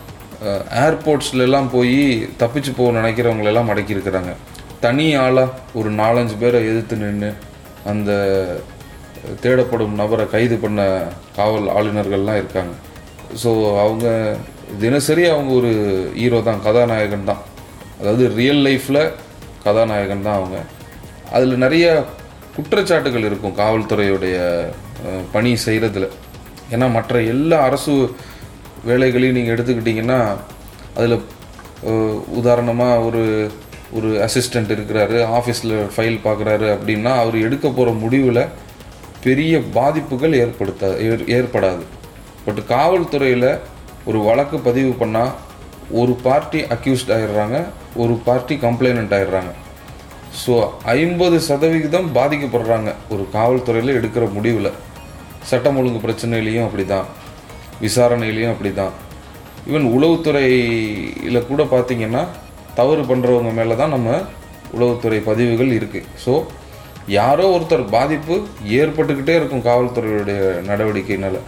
ஏர்போர்ட்ஸ்லாம் 0.85 1.69
போய் 1.73 2.29
தப்பிச்சு 2.41 2.71
போக 2.77 2.91
நினைக்கிறவங்களெல்லாம் 2.99 3.69
மடக்கியிருக்கிறாங்க 3.69 4.33
தனி 4.79 5.15
ஆளாக 5.15 5.53
ஒரு 5.73 5.91
நாலஞ்சு 5.91 6.35
பேரை 6.39 6.61
எதிர்த்து 6.69 6.95
நின்று 6.95 7.33
அந்த 7.85 8.11
தேடப்படும் 9.43 9.95
நபரை 10.01 10.25
கைது 10.33 10.55
பண்ண 10.63 10.79
காவல் 11.37 11.67
ஆளுநர்கள்லாம் 11.77 12.39
இருக்காங்க. 12.41 12.73
ஸோ 13.41 13.51
அவங்க 13.83 14.07
தினசரி 14.83 15.23
அவங்க 15.33 15.51
ஒரு 15.59 15.71
ஹீரோ 16.19 16.39
தான் 16.49 16.63
கதாநாயகன் 16.67 17.29
தான். 17.31 17.41
அதாவது 17.99 18.23
ரியல் 18.39 18.61
லைஃப்பில் 18.67 19.03
கதாநாயகன் 19.65 20.25
தான் 20.27 20.39
அவங்க. 20.39 20.59
அதில் 21.35 21.63
நிறைய 21.65 21.87
குற்றச்சாட்டுகள் 22.55 23.27
இருக்கும் 23.27 23.57
காவல்துறையுடைய 23.61 24.37
பணி 25.35 25.51
செய்கிறதுல 25.67 26.07
ஏன்னா 26.73 26.87
மற்ற 26.97 27.21
எல்லா 27.33 27.57
அரசு 27.69 27.93
வேலைகளையும் 28.89 29.37
நீங்கள் 29.37 29.55
எடுத்துக்கிட்டிங்கன்னா 29.55 30.19
அதில் 30.97 31.15
உதாரணமாக 32.39 33.03
ஒரு 33.07 33.23
ஒரு 33.97 34.09
அசிஸ்டண்ட் 34.25 34.71
இருக்கிறாரு 34.75 35.17
ஆஃபீஸில் 35.39 35.73
ஃபைல் 35.93 36.19
பார்க்குறாரு 36.27 36.67
அப்படின்னா 36.75 37.11
அவர் 37.23 37.37
எடுக்க 37.47 37.65
போகிற 37.69 37.89
முடிவில் 38.03 38.41
பெரிய 39.25 39.53
பாதிப்புகள் 39.77 40.33
ஏற்படுத்த 40.43 40.91
ஏற்படாது. 41.37 41.83
பட் 42.45 42.61
காவல்துறையில் 42.73 43.49
ஒரு 44.09 44.19
வழக்கு 44.27 44.57
பதிவு 44.67 44.93
பண்ணால் 45.01 45.33
ஒரு 45.99 46.13
பார்ட்டி 46.25 46.59
அக்யூஸ்ட் 46.75 47.11
ஆகிடுறாங்க 47.15 47.57
ஒரு 48.03 48.13
பார்ட்டி 48.27 48.55
கம்ப்ளைனண்ட் 48.65 49.13
ஆயிடுறாங்க. 49.17 49.51
ஸோ 50.41 50.53
ஐம்பது 50.97 51.37
சதவிகிதம் 51.49 52.07
பாதிக்கப்படுறாங்க. 52.17 52.89
ஒரு 53.13 53.23
காவல்துறையில் 53.35 53.97
எடுக்கிற 53.99 54.25
முடிவில். 54.35 54.71
சட்டம் 55.49 55.77
ஒழுங்கு 55.79 55.99
பிரச்சனையிலையும் 56.05 56.67
அப்படி 56.67 56.85
தான் 56.93 57.07
விசாரணையிலையும் 57.85 58.53
அப்படி 58.53 58.71
தான் 58.81 58.93
ஈவன் 59.69 59.87
உளவுத்துறையில் 59.95 61.47
கூட 61.49 61.61
பார்த்திங்கன்னா 61.73 62.21
தவறு 62.79 63.03
பண்ணுறவங்க 63.09 63.51
மேலே 63.59 63.75
தான் 63.81 63.93
நம்ம 63.95 64.09
உளவுத்துறை 64.75 65.19
பதிவுகள் 65.29 65.71
இருக்குது 65.79 66.07
ஸோ 66.23 66.33
யாரோ 67.07 67.45
ஒருத்தர் 67.55 67.89
பாதிப்பு 67.89 68.35
ஏற்பட்டுக்கிட்டே 68.67 69.35
இருக்கும் 69.39 69.65
காவல்துறையுடைய 69.69 70.39
நடவடிக்கையினால். 70.69 71.39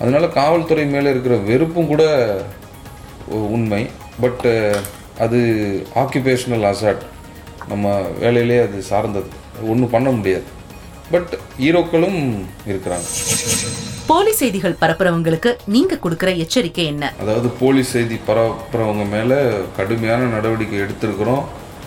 அதனால 0.00 0.28
காவல்துறை 0.28 0.86
மேலே 0.86 1.10
இருக்கிற 1.10 1.36
வெறுப்பும் 1.36 1.86
கூட 1.86 2.04
உண்மை. 3.28 3.86
பட் 4.20 4.46
அது 5.18 5.38
ஆக்குபேஷனல் 5.94 6.66
அசாட் 6.72 7.04
நம்ம 7.68 8.00
வேலையிலே 8.20 8.58
அது 8.66 8.82
சார்ந்தது. 8.82 9.30
ஒன்றும் 9.62 9.90
பண்ண 9.90 10.10
முடியாது. 10.10 10.44
பட் 11.10 11.38
ஹீரோக்களும் 11.60 12.18
இருக்கிறாங்க. 12.70 13.06
போலி 14.06 14.32
செய்திகள் 14.32 14.76
பரப்புறவங்களுக்கு 14.80 15.50
நீங்க 15.66 15.96
கொடுக்கிற 15.96 16.30
எச்சரிக்கை 16.32 16.86
என்ன? 16.86 17.12
அதாவது 17.20 17.48
போலீஸ் 17.48 17.90
செய்தி 17.90 18.18
பரப்புறவங்க 18.26 19.08
மேலே 19.10 19.38
கடுமையான 19.76 20.22
நடவடிக்கை 20.24 20.78
எடுத்திருக்கிறோம். 20.80 21.42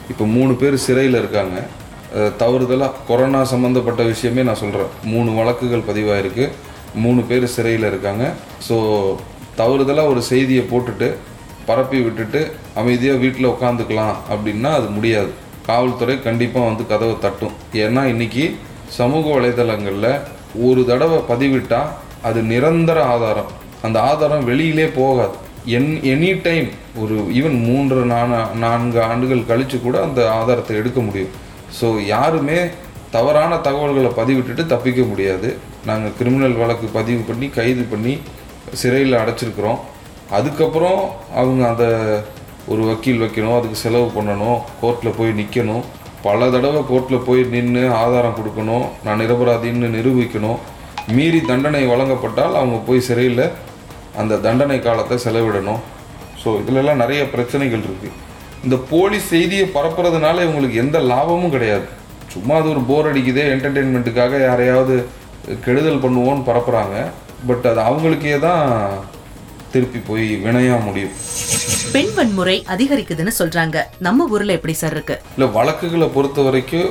இப்போ 0.10 0.25
மூணு 0.25 0.53
பேர் 0.53 0.84
சிறையில் 0.88 1.15
இருக்காங்க. 1.15 1.60
தவறுதலாக 2.41 3.02
கொரோனா 3.10 3.41
சம்மந்தப்பட்ட 3.52 4.02
விஷயமே 4.12 4.41
நான் 4.47 4.62
சொல்கிறேன் 4.62 4.93
மூணு 5.12 5.30
வழக்குகள் 5.39 5.88
பதிவாயிருக்கு. 5.89 6.45
மூணு 7.04 7.21
பேர் 7.30 7.45
சிறையில் 7.56 7.89
இருக்காங்க. 7.89 8.24
ஸோ 8.67 8.78
தவறுதலாக 9.60 10.12
ஒரு 10.13 10.21
செய்தியை 10.32 10.63
போட்டுட்டு 10.71 11.08
பரப்பி 11.69 12.00
விட்டுட்டு 12.06 12.41
அமைதியாக 12.82 13.21
வீட்டில் 13.24 13.54
உட்காந்துக்கலாம் 13.54 14.15
அப்படின்னா 14.34 14.69
அது 14.80 14.88
முடியாது. 14.97 15.32
காவல்துறை 15.67 16.15
கண்டிப்பாக 16.28 16.69
வந்து 16.69 16.84
கதவை 16.91 17.15
தட்டும். 17.26 17.56
ஏன்னா 17.84 18.04
இன்னைக்கு 18.13 18.45
சமூக 19.00 19.26
வலைதளங்களில் 19.36 20.13
ஒரு 20.67 20.82
தடவை 20.91 21.19
பதிவிட்டால் 21.32 21.91
அது 22.30 22.39
நிரந்தர 22.54 22.97
ஆதாரம். 23.13 23.52
அந்த 23.86 23.97
ஆதாரம் 24.12 24.47
வெளியிலே 24.50 24.88
போகாது. 25.00 25.36
என் 25.78 25.91
எனி 26.13 26.32
டைம் 26.47 26.67
ஒரு 27.02 27.15
ஈவன் 27.39 27.58
மூன்று 27.67 28.02
நான 28.12 28.41
நான்கு 28.63 29.00
ஆண்டுகள் 29.10 29.47
கழித்து 29.52 29.78
கூட 29.82 29.95
அந்த 30.08 30.21
ஆதாரத்தை 30.39 30.76
எடுக்க 30.82 31.00
முடியும். 31.08 31.34
ஸோ 31.79 31.88
யாருமே 32.13 32.60
தவறான 33.15 33.53
தகவல்களை 33.67 34.12
பதிவிட்டுட்டு 34.19 34.63
தப்பிக்க 34.73 35.01
முடியாது. 35.12 35.49
நாங்கள் 35.89 36.15
கிரிமினல் 36.19 36.60
வழக்கு 36.62 36.88
பதிவு 36.97 37.21
பண்ணி 37.29 37.47
கைது 37.57 37.84
பண்ணி 37.93 38.13
சிறையில் 38.81 39.21
அடைச்சிருக்கிறோம். 39.21 39.79
அதுக்கப்புறம் 40.38 41.01
அவங்க 41.39 41.62
அந்த 41.71 41.86
ஒரு 42.71 42.81
வக்கீல் 42.89 43.23
வைக்கணும் 43.23 43.57
அதுக்கு 43.57 43.77
செலவு 43.86 44.07
பண்ணணும் 44.17 44.60
கோர்ட்டில் 44.81 45.17
போய் 45.19 45.38
நிற்கணும் 45.39 45.84
பல 46.27 46.49
தடவை 46.55 46.81
கோர்ட்டில் 46.89 47.25
போய் 47.27 47.41
நின்று 47.53 47.84
ஆதாரம் 48.01 48.38
கொடுக்கணும் 48.39 48.86
நான் 49.05 49.21
நிரபராதின்னு 49.21 49.88
நிரூபிக்கணும். 49.97 50.60
மீறி 51.15 51.39
தண்டனை 51.51 51.84
வழங்கப்பட்டால் 51.91 52.57
அவங்க 52.60 52.77
போய் 52.89 53.07
சிறையில் 53.07 53.45
அந்த 54.21 54.39
தண்டனை 54.45 54.77
காலத்தை 54.88 55.17
செலவிடணும். 55.25 55.81
ஸோ 56.41 56.49
இதிலெல்லாம் 56.62 57.01
நிறைய 57.03 57.21
பிரச்சனைகள் 57.34 57.86
இருக்குது 57.88 58.17
இந்த 58.65 58.78
போலி 58.89 59.19
செய்தியை 59.32 59.65
பரப்புறதுனால 59.76 60.43
இவங்களுக்கு 60.45 60.82
எந்த 60.84 60.97
லாபமும் 61.12 61.54
கிடையாது. 61.56 61.86
சும்மா 62.34 62.56
அது 62.60 62.67
ஒரு 62.74 62.82
போர் 62.89 63.10
அடிக்குதே 63.12 63.43
என்டர்டெயின்மெண்ட்டுக்காக 63.54 64.39
யாரையாவது 64.47 64.95
கெடுதல் 65.65 66.04
பண்ணுவோன்னு 66.04 66.43
பரப்புகிறாங்க 66.50 66.97
பட் 67.50 67.65
அது 67.71 67.82
அவங்களுக்கே 67.89 68.36
தான் 68.47 68.65
திருப்பி 69.74 70.00
போய் 70.10 70.28
வினையா 70.45 70.76
முடியும். 70.86 71.15
பெண் 71.95 72.13
வன்முறை 72.17 72.56
அதிகரிக்குதுன்னு 72.74 73.34
சொல்றாங்க. 73.39 73.78
நம்ம 74.08 74.28
ஊர்ல 74.36 74.58
எப்படி 74.58 74.76
சார் 74.82 74.95
இருக்கு? 74.97 75.15
இல்லை 75.36 75.47
வழக்குகளை 75.58 76.08
பொறுத்த 76.15 76.41
வரைக்கும் 76.47 76.89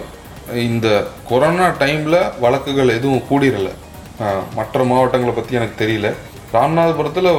இந்த 0.67 0.89
கொரோனா 1.31 1.67
டைமில் 1.83 2.21
வழக்குகள் 2.45 2.95
எதுவும் 2.99 3.27
கூடிரல. 3.31 3.71
மற்ற 4.59 4.85
மாவட்டங்களை 4.91 5.35
பற்றி 5.35 5.59
எனக்கு 5.61 5.81
தெரியல. 5.83 6.09
ராமநாதபுரத்தில் 6.55 7.33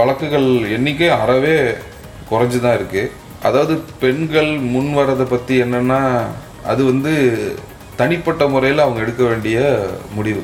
வழக்குகள் 0.00 0.48
எண்ணிக்கை 0.76 1.10
அறவே 1.22 1.56
குறைஞ்சு 2.30 2.58
தான் 2.64 2.78
இருக்குது 2.78 3.10
அதாவது 3.46 3.74
பெண்கள் 4.02 4.50
முன் 4.74 4.90
வரதை 4.98 5.26
பற்றி 5.30 5.54
என்னென்னா 5.62 6.00
அது 6.70 6.82
வந்து 6.84 7.12
தனிப்பட்ட 8.00 8.42
முறையில் 8.48 8.84
அவங்க 8.84 9.00
எடுக்க 9.04 9.22
வேண்டிய 9.24 9.58
முடிவு. 10.16 10.42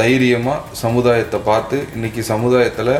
தைரியமாக 0.00 0.64
சமுதாயத்தை 0.84 1.38
பார்த்து 1.50 1.76
இன்றைக்கி 1.96 2.22
சமுதாயத்தில் 2.32 2.94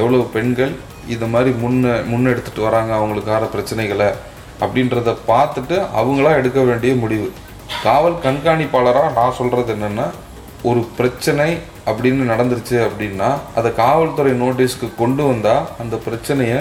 எவ்வளோ 0.00 0.24
பெண்கள் 0.34 0.72
இது 1.14 1.26
மாதிரி 1.26 1.50
முன்ன 1.62 1.94
முன்னெடுத்துட்டு 2.10 2.66
வராங்க 2.68 2.92
அவங்களுக்கான 2.98 3.48
பிரச்சனைகளை 3.54 4.08
அப்படின்றத 4.64 5.14
பார்த்துட்டு 5.30 5.76
அவங்களா 6.00 6.32
எடுக்க 6.40 6.60
வேண்டிய 6.60 6.94
முடிவு. 6.94 7.28
காவல் 7.82 8.18
கண்காணிப்பாளராக 8.26 9.14
நான் 9.18 9.38
சொல்கிறது 9.38 9.70
என்னென்னா 9.76 10.06
ஒரு 10.70 10.80
பிரச்சனை 10.98 11.48
அப்படின்னு 11.86 12.24
நடந்துருச்சு 12.32 12.76
அப்படின்னா 12.88 13.28
அதை 13.58 13.70
காவல்துறை 13.74 14.32
நோட்டீஸ்க்கு 14.42 14.88
கொண்டு 15.02 15.22
வந்தால் 15.22 15.68
அந்த 15.78 15.96
பிரச்சனையை 16.06 16.58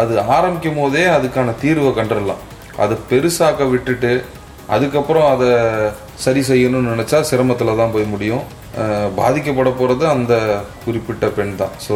அது 0.00 0.12
ஆரம்பிக்கும் 0.36 0.78
போதே 0.80 1.04
அதுக்கான 1.16 1.54
தீர்வை 1.62 1.90
கண்டுடலாம் 1.98 2.42
அதை 2.82 2.96
பெருசாக்க 3.10 3.70
விட்டுட்டு 3.72 4.12
அதுக்கப்புறம் 4.74 5.26
அதை 5.34 5.50
சரி 6.24 6.42
செய்யணும்னு 6.50 6.92
நினச்சா 6.94 7.18
சிரமத்தில் 7.30 7.78
தான் 7.80 7.94
போய் 7.94 8.12
முடியும். 8.14 8.44
பாதிக்கப்பட 9.18 9.70
போகிறது 9.78 10.04
அந்த 10.14 10.34
குறிப்பிட்ட 10.84 11.26
பெண் 11.36 11.54
தான். 11.60 11.74
ஸோ 11.86 11.94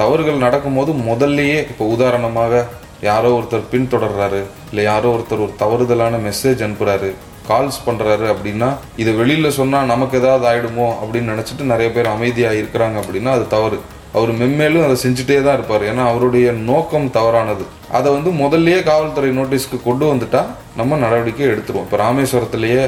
தவறுகள் 0.00 0.44
நடக்கும்போது 0.46 0.90
முதல்லையே 1.08 1.58
இப்போ 1.70 1.84
உதாரணமாக 1.94 2.62
யாரோ 3.08 3.28
ஒருத்தர் 3.38 3.70
பின்தொடர்றாரு 3.72 4.40
இல்லை 4.70 4.84
யாரோ 4.90 5.08
ஒருத்தர் 5.16 5.44
ஒரு 5.46 5.54
தவறுதலான 5.62 6.18
மெசேஜ் 6.28 6.64
அனுப்புகிறாரு 6.66 7.10
கால்ஸ் 7.50 7.78
பண்ணுறாரு 7.86 8.26
அப்படின்னா 8.32 8.70
இதை 9.02 9.12
வெளியில் 9.20 9.56
சொன்னால் 9.58 9.90
நமக்கு 9.92 10.18
ஏதாவது 10.20 10.44
ஆகிடுமோ 10.50 10.88
அப்படின்னு 11.02 11.32
நினச்சிட்டு 11.34 11.70
நிறைய 11.72 11.90
பேர் 11.96 12.14
அமைதியாக 12.14 12.60
இருக்கிறாங்க 12.60 12.96
அப்படின்னா 13.02 13.32
அது 13.36 13.46
தவறு. 13.54 13.78
அவர் 14.16 14.30
மென்மேலும் 14.40 14.84
அதை 14.86 14.96
செஞ்சுட்டே 15.04 15.38
தான் 15.46 15.56
இருப்பார். 15.58 15.84
ஏன்னா 15.90 16.04
அவருடைய 16.10 16.46
நோக்கம் 16.70 17.08
தவறானது. 17.16 17.64
அதை 17.96 18.08
வந்து 18.16 18.30
முதல்லயே 18.42 18.78
காவல்துறை 18.90 19.30
நோட்டீஸ்க்கு 19.38 19.78
கொண்டு 19.88 20.04
வந்துட்டா 20.12 20.42
நம்ம 20.80 20.98
நடவடிக்கை 21.04 21.46
எடுத்துருவோம். 21.54 21.86
இப்போ 21.88 21.98
ராமேஸ்வரத்துலேயே 22.04 22.82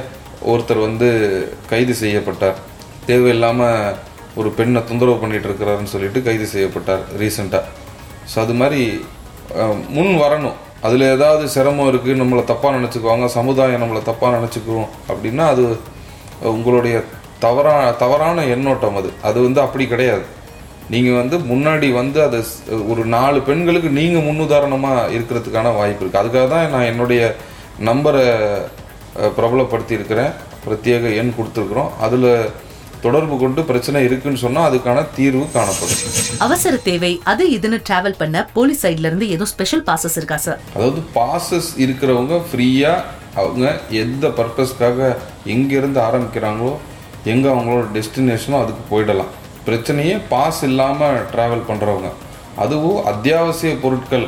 ஒருத்தர் 0.52 0.86
வந்து 0.88 1.08
கைது 1.72 1.94
செய்யப்பட்டார். 2.02 2.58
தேவையில்லாமல் 3.10 3.94
ஒரு 4.40 4.48
பெண்ணை 4.58 4.80
தொந்தரவு 4.88 5.20
பண்ணிகிட்டு 5.22 5.48
இருக்கிறாருன்னு 5.50 5.92
சொல்லிட்டு 5.94 6.20
கைது 6.26 6.46
செய்யப்பட்டார் 6.54 7.04
ரீசெண்டாக 7.20 7.64
ஸோ 8.32 8.36
அது 8.44 8.54
மாதிரி 8.62 8.82
முன் 9.96 10.12
வரணும். 10.24 10.58
அதில் 10.86 11.04
ஏதாவது 11.14 11.44
சிரமம் 11.54 11.88
இருக்குது 11.90 12.20
நம்மளை 12.20 12.42
தப்பாக 12.50 12.76
நினச்சிக்குவாங்க 12.76 13.26
சமுதாயம் 13.38 13.82
நம்மளை 13.82 14.02
தப்பாக 14.10 14.36
நினச்சிக்குவோம் 14.38 14.90
அப்படின்னா 15.10 15.46
அது 15.54 15.64
உங்களுடைய 16.56 16.96
தவறா 17.44 17.74
தவறான 18.02 18.44
எண்ணோட்டம் 18.54 18.98
அது. 19.00 19.10
அது 19.28 19.38
வந்து 19.46 19.60
அப்படி 19.64 19.84
கிடையாது. 19.92 20.24
நீங்கள் 20.90 21.18
வந்து 21.18 21.36
முன்னாடி 21.50 21.88
வந்து 21.94 22.18
அதை 22.24 22.38
ஒரு 22.90 23.02
நாலு 23.14 23.38
பெண்களுக்கு 23.42 23.90
நீங்கள் 23.96 24.26
முன்னுதாரணமாக 24.26 25.12
இருக்கிறதுக்கான 25.16 25.74
வாய்ப்பு 25.76 26.02
இருக்குது 26.02 26.22
அதுக்காக 26.22 26.48
தான் 26.48 26.72
நான் 26.72 26.90
என்னுடைய 26.90 27.22
நம்பரை 27.88 28.24
அஹ், 29.16 29.32
பிரபலப்படுத்தி 29.36 29.94
இருக்கிறேன் 29.94 30.32
பிரத்யேக 30.64 31.12
எண் 31.16 31.36
கொடுத்துருக்குறோம். 31.36 31.92
அதில் 32.00 32.26
தொடர்பு 33.02 33.34
கொண்டு 33.38 33.60
பிரச்சனை 33.64 34.00
இருக்குன்னு 34.04 34.42
சொன்னால் 34.42 34.66
அதுக்கான 34.68 35.04
தீர்வு 35.14 35.44
காணப்படும். 35.54 36.00
அவசர 36.40 36.74
தேவை. 36.84 37.12
அது 37.24 37.44
இதுன்னு 37.54 37.78
டிராவல் 37.86 38.18
பண்ண 38.18 38.42
போலீஸ் 38.52 38.82
சைட்ல 38.84 39.08
இருந்து 39.08 39.28
ஏதோ 39.30 39.44
ஸ்பெஷல் 39.52 39.84
பாசஸ் 39.86 40.16
இருக்கா 40.16 40.38
சார் 40.38 40.60
அதாவது 40.74 41.02
பாசஸ் 41.14 41.70
இருக்கிறவங்க 41.84 42.36
ஃப்ரீயாக 42.48 43.06
அவங்க 43.36 43.64
எந்த 44.00 44.26
பர்பஸ்க்காக 44.38 45.00
எங்கேருந்து 45.46 46.00
ஆரம்பிக்கிறாங்களோ 46.00 46.72
எங்கே 47.26 47.48
அவங்களோட 47.50 47.84
டெஸ்டினேஷனோ 47.94 48.58
அதுக்கு 48.60 48.84
போயிடலாம். 48.90 49.32
பிரச்சனையே 49.66 50.14
பாஸ் 50.32 50.60
இல்லாமல் 50.68 51.18
ட்ராவல் 51.32 51.68
பண்ணுறவங்க 51.70 52.10
அதுவும் 52.62 52.98
அத்தியாவசிய 53.10 53.72
பொருட்கள் 53.82 54.26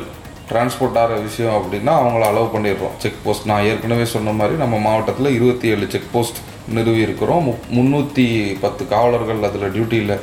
டிரான்ஸ்போர்ட் 0.49 0.97
ஆகிற 1.01 1.17
விஷயம் 1.27 1.55
அப்படின்னா 1.57 1.91
அவங்கள 2.01 2.23
அலோவ் 2.29 2.53
பண்ணிடுறோம். 2.55 2.95
செக் 3.03 3.21
போஸ்ட் 3.23 3.47
நான் 3.49 3.67
ஏற்கனவே 3.69 4.05
சொன்ன 4.13 4.33
மாதிரி 4.39 4.55
நம்ம 4.63 4.75
மாவட்டத்தில் 4.87 5.35
இருபத்தி 5.37 5.67
ஏழு 5.73 5.85
செக் 5.93 6.09
போஸ்ட் 6.13 6.39
நிறுவி 6.77 7.01
இருக்கிறோம் 7.05 7.43
மு 7.47 7.53
முந்நூற்றி 7.75 8.25
பத்து 8.63 8.83
காவலர்கள் 8.93 9.45
அதில் 9.47 9.71
டியூட்டியில் 9.75 10.15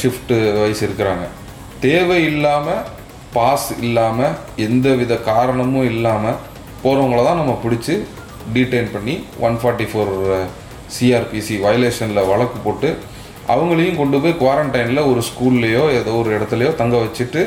ஷிஃப்ட்டு 0.00 0.36
வைஸ் 0.60 0.82
இருக்கிறாங்க. 0.86 1.24
தேவை 1.86 2.20
இல்லாமல் 2.30 2.84
பாஸ் 3.36 3.68
இல்லாமல் 3.86 4.36
எந்த 4.66 4.88
வித 5.00 5.14
காரணமும் 5.30 5.88
இல்லாமல் 5.92 6.38
போகிறவங்கள 6.84 7.22
தான் 7.28 7.40
நம்ம 7.42 7.56
பிடிச்சி 7.64 7.96
டீடைன் 8.54 8.90
பண்ணி 8.94 9.16
ஒன் 9.46 9.58
ஃபார்ட்டி 9.62 9.86
ஃபோர் 9.90 10.12
சிஆர்பிசி 10.96 11.54
வயலேஷனில் 11.66 12.28
வழக்கு 12.32 12.58
போட்டு 12.66 12.88
அவங்களையும் 13.52 14.00
கொண்டு 14.00 14.16
போய் 14.22 14.40
குவாரண்டைனில் 14.42 15.08
ஒரு 15.10 15.20
ஸ்கூல்லையோ 15.28 15.84
ஏதோ 15.98 16.12
ஒரு 16.20 16.30
இடத்துலையோ 16.36 16.70
தங்க 16.80 16.96
வச்சுட்டு 17.04 17.42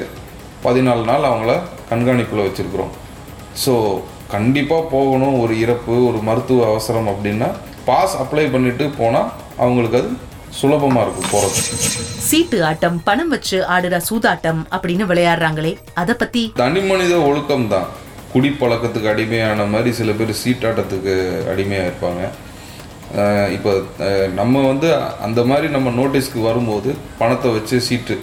பதினாலு 0.65 1.03
நாள் 1.09 1.27
அவங்கள 1.29 1.51
கண்காணிப்பில் 1.91 2.45
வச்சுருக்குறோம். 2.45 2.93
ஸோ 3.63 3.73
கண்டிப்பாக 4.33 4.89
போகணும் 4.95 5.35
ஒரு 5.43 5.53
இறப்பு 5.63 5.93
ஒரு 6.07 6.19
மருத்துவ 6.29 6.65
அவசரம் 6.71 7.09
அப்படின்னா 7.13 7.47
பாஸ் 7.85 8.15
அப்ளை 8.23 8.47
பண்ணிட்டு 8.55 8.85
போனால் 8.97 9.29
அவங்களுக்கு 9.63 9.99
அது 10.01 10.09
சுலபமாக 10.59 11.03
இருக்கும் 11.05 11.31
போகிறது 11.31 11.61
சீட்டு 12.27 12.57
ஆட்டம் 12.69 12.97
பணம் 13.07 13.31
வச்சு 13.33 13.57
ஆடுற 13.75 13.97
சூதாட்டம் 14.09 14.61
அப்படின்னு 14.75 15.05
விளையாடுறாங்களே 15.11 15.73
அத 16.01 16.13
பத்தி? 16.21 16.43
தனி 16.61 16.81
மனித 16.91 17.15
ஒழுக்கம் 17.29 17.67
தான் 17.73 17.89
குடிப்பழக்கத்துக்கு 18.33 19.11
அடிமையான 19.13 19.65
மாதிரி 19.73 19.91
சில 19.99 20.11
பேர் 20.11 20.39
சீட்டாட்டத்துக்கு 20.43 21.13
அடிமையாக 21.51 21.89
இருப்பாங்க. 21.89 22.21
இப்போ 23.55 23.71
நம்ம 24.39 24.61
வந்து 24.71 24.89
அந்த 25.25 25.39
மாதிரி 25.49 25.67
நம்ம 25.75 25.91
நோட்டீஸ்க்கு 25.99 26.41
வரும்போது 26.49 26.89
பணத்தை 27.21 27.49
வச்சு 27.55 27.77
சீட்டு 27.87 28.15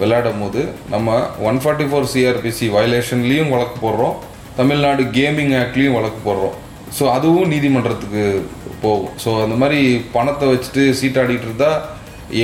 விளையாடும் 0.00 0.42
போது 0.42 0.62
நம்ம 0.94 1.14
ஒன் 1.48 1.60
ஃபார்ட்டி 1.62 1.84
ஃபோர் 1.90 2.10
சிஆர்பிசி 2.14 2.66
வயலேஷன்லேயும் 2.74 3.52
வழக்கு 3.54 3.78
போடுறோம் 3.84 4.16
தமிழ்நாடு 4.58 5.02
கேமிங் 5.16 5.54
ஆக்ட்லேயும் 5.60 5.96
வழக்கு 5.98 6.20
போடுறோம். 6.26 6.56
ஸோ 6.96 7.04
அதுவும் 7.14 7.50
நீதிமன்றத்துக்கு 7.52 8.24
போகும். 8.84 9.14
ஸோ 9.22 9.30
அந்த 9.44 9.56
மாதிரி 9.62 9.80
பணத்தை 10.16 10.46
வச்சுட்டு 10.52 10.82
சீட்டாடிட்டு 11.00 11.48
இருந்தா 11.48 11.70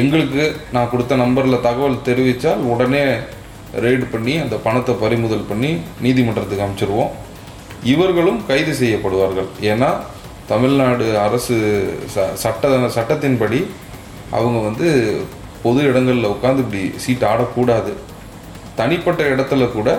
எங்களுக்கு 0.01 0.45
நான் 0.75 0.91
கொடுத்த 0.93 1.15
நம்பரில் 1.25 1.65
தகவல் 1.69 2.05
தெரிவித்தால் 2.09 2.65
உடனே 2.73 3.05
ரெய்டு 3.85 4.07
பண்ணி 4.15 4.35
அந்த 4.45 4.57
பணத்தை 4.67 4.95
பறிமுதல் 5.05 5.49
பண்ணி 5.51 5.71
நீதிமன்றத்துக்கு 6.07 6.67
அமைச்சிருவோம். 6.67 7.13
இவர்களும் 7.93 8.41
கைது 8.51 8.73
செய்யப்படுவார்கள். 8.81 9.49
ஏன்னா 9.71 9.91
தமிழ்நாடு 10.53 11.07
அரசு 11.27 11.57
ச 12.15 12.25
சட்ட 12.43 12.69
சட்டத்தின்படி 12.97 13.61
அவங்க 14.39 14.59
வந்து 14.69 14.89
பொது 15.65 15.81
இடங்களில் 15.91 16.33
உட்காந்து 16.33 16.63
இப்படி 16.65 16.83
சீட் 17.05 17.29
ஆடக்கூடாது. 17.33 17.93
தனிப்பட்ட 18.81 19.23
இடத்துல 19.35 19.65
கூட 19.77 19.91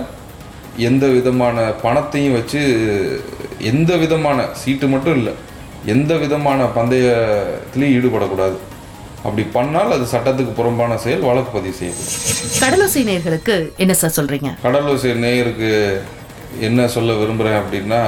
எந்த 0.90 1.06
விதமான 1.16 1.58
பணத்தையும் 1.86 2.36
வச்சு 2.38 2.62
எந்த 3.72 3.92
விதமான 4.04 4.46
சீட்டு 4.62 4.88
மட்டும் 4.94 5.18
இல்லை 5.20 5.34
எந்த 5.94 6.14
விதமான 6.24 6.60
பந்தயத்திலையும் 6.78 7.96
ஈடுபடக்கூடாது. 7.98 8.58
அப்படி 9.26 9.44
பண்ணால் 9.58 9.94
அது 9.96 10.06
சட்டத்துக்கு 10.14 10.54
புறம்பான 10.60 10.98
செயல் 11.04 11.28
வழக்கு 11.30 11.52
பதிவு 11.58 11.76
செய்யப்படும். 11.80 12.20
கடலோசை 12.64 13.02
நேயர்களுக்கு 13.10 13.56
என்ன 13.84 13.94
சார் 14.02 14.18
சொல்றீங்க? 14.18 14.52
கடலோசை 14.66 15.14
நேயருக்கு 15.26 15.72
என்ன 16.68 16.88
சொல்ல 16.96 17.14
விரும்புகிறேன் 17.22 17.62
அப்படின்னா 17.62 18.02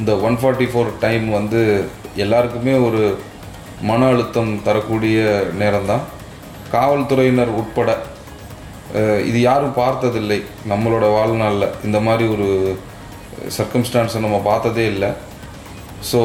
இந்த 0.00 0.12
ஒன் 0.26 0.36
ஃபார்ட்டி 0.40 0.66
ஃபோர் 0.70 0.90
டைம் 1.04 1.26
வந்து 1.38 1.60
எல்லாருக்குமே 2.24 2.74
ஒரு 2.86 3.02
மன 3.88 4.00
அழுத்தம் 4.12 4.52
தரக்கூடிய 4.66 5.16
நேரம்தான். 5.62 6.04
காவல்துறையினர் 6.74 7.56
உட்பட 7.60 7.90
இது 9.28 9.38
யாரும் 9.48 9.78
பார்த்ததில்லை 9.82 10.38
நம்மளோட 10.72 11.06
வாழ்நாளில். 11.16 11.74
இந்த 11.86 11.98
மாதிரி 12.06 12.24
ஒரு 12.34 12.48
சர்க்கம்ஸ்டான்ஸை 13.56 14.20
நம்ம 14.26 14.38
பார்த்ததே 14.50 14.84
இல்லை. 14.92 15.10
ஸோ 16.10 16.20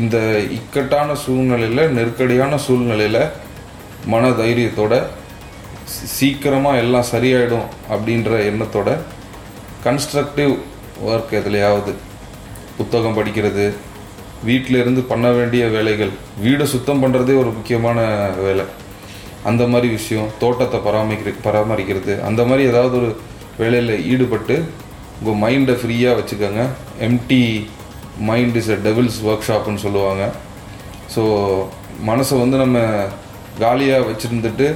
இந்த 0.00 0.16
இக்கட்டான 0.56 1.10
சூழ்நிலையில் 1.24 1.92
நெருக்கடியான 1.96 2.54
சூழ்நிலையில் 2.66 3.22
மன 4.14 4.30
தைரியத்தோட 4.40 4.94
சீக்கிரமாக 6.16 6.82
எல்லாம் 6.84 7.10
சரியாயிடும் 7.12 7.68
அப்படின்ற 7.94 8.30
எண்ணத்தோட 8.50 8.90
கன்ஸ்ட்ரக்டிவ் 9.86 10.54
ஒர்க் 11.10 11.32
எதுலையாவது 11.40 11.92
புத்தகம் 12.78 13.16
படிக்கிறது 13.18 13.66
வீட்டில 14.48 14.80
இருந்து 14.82 15.02
பண்ண 15.10 15.26
வேண்டிய 15.36 15.62
வேலைகள் 15.74 16.10
வீடை 16.44 16.64
சுத்தம் 16.72 17.02
பண்ணுறதே 17.02 17.34
ஒரு 17.42 17.50
முக்கியமான 17.58 17.98
வேலை. 18.46 18.64
அந்த 19.50 19.62
மாதிரி 19.72 19.88
விஷயம் 19.98 20.28
தோட்டத்தை 20.42 20.78
பராமரிக்கிற 20.86 21.32
பராமரிக்கிறது 21.46 22.14
அந்த 22.28 22.40
மாதிரி 22.48 22.62
ஏதாவது 22.70 22.94
ஒரு 23.00 23.10
வேலையில் 23.60 23.94
ஈடுபட்டு 24.12 24.56
உங்கள் 25.20 25.40
மைண்டை 25.44 25.74
ஃப்ரீயாக 25.80 26.18
வச்சுக்கோங்க. 26.18 26.62
Empty 27.06 27.42
mind 28.30 28.56
is 28.60 28.72
a 28.74 28.78
devil's 28.88 29.20
work 29.28 29.46
ஷாப்னு 29.48 29.84
சொல்லுவாங்க. 29.86 30.24
ஸோ 31.14 31.22
மனசை 32.10 32.36
வந்து 32.42 32.56
நம்ம 32.64 32.78
காலியாக 33.62 34.06
வச்சுருந்துட்டு 34.10 34.66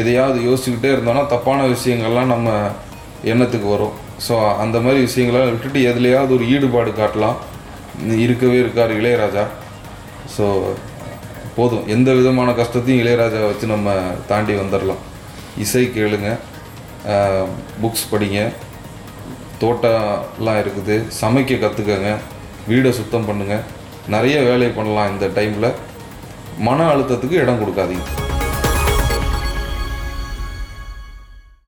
எதையாவது 0.00 0.38
யோசிச்சுக்கிட்டே 0.48 0.90
இருந்தோம்னா 0.94 1.24
தப்பான 1.34 1.60
விஷயங்கள்லாம் 1.74 2.32
நம்ம 2.34 2.50
எண்ணத்துக்கு 3.32 3.68
வரும். 3.74 3.96
ஸோ 4.26 4.34
அந்த 4.62 4.76
மாதிரி 4.84 5.00
விஷயங்களெல்லாம் 5.06 5.52
விட்டுட்டு 5.52 5.80
எதுலையாவது 5.90 6.32
ஒரு 6.36 6.44
ஈடுபாடு 6.54 6.90
காட்டலாம். 7.00 7.38
இருக்கவே 8.24 8.58
இருக்கார் 8.62 8.92
இளையராஜா. 9.00 9.44
ஸோ 10.34 10.46
போதும். 11.56 11.86
எந்த 11.94 12.10
விதமான 12.18 12.50
கஷ்டத்தையும் 12.60 13.02
இளையராஜா 13.02 13.40
வச்சு 13.50 13.66
நம்ம 13.74 13.94
தாண்டி 14.30 14.54
வந்துடலாம் 14.60 15.02
இசை 15.64 15.84
கேளுங்க. 15.96 16.30
புக்ஸ் 17.82 18.10
படிங்க. 18.12 18.40
தோட்டம்லாம் 19.62 20.60
இருக்குது. 20.62 20.96
சமைக்க 21.20 21.60
கற்றுக்கங்க 21.64 22.10
வீடை 22.70 22.92
சுத்தம் 23.00 23.28
பண்ணுங்கள் 23.30 23.64
நிறைய 24.14 24.36
வேலை 24.48 24.68
பண்ணலாம் 24.78 25.10
இந்த 25.14 25.26
டைமில் 25.38 25.76
மன 26.68 26.86
அழுத்தத்துக்கு 26.92 27.42
இடம் 27.42 27.62
கொடுக்காதீங்க. 27.62 28.06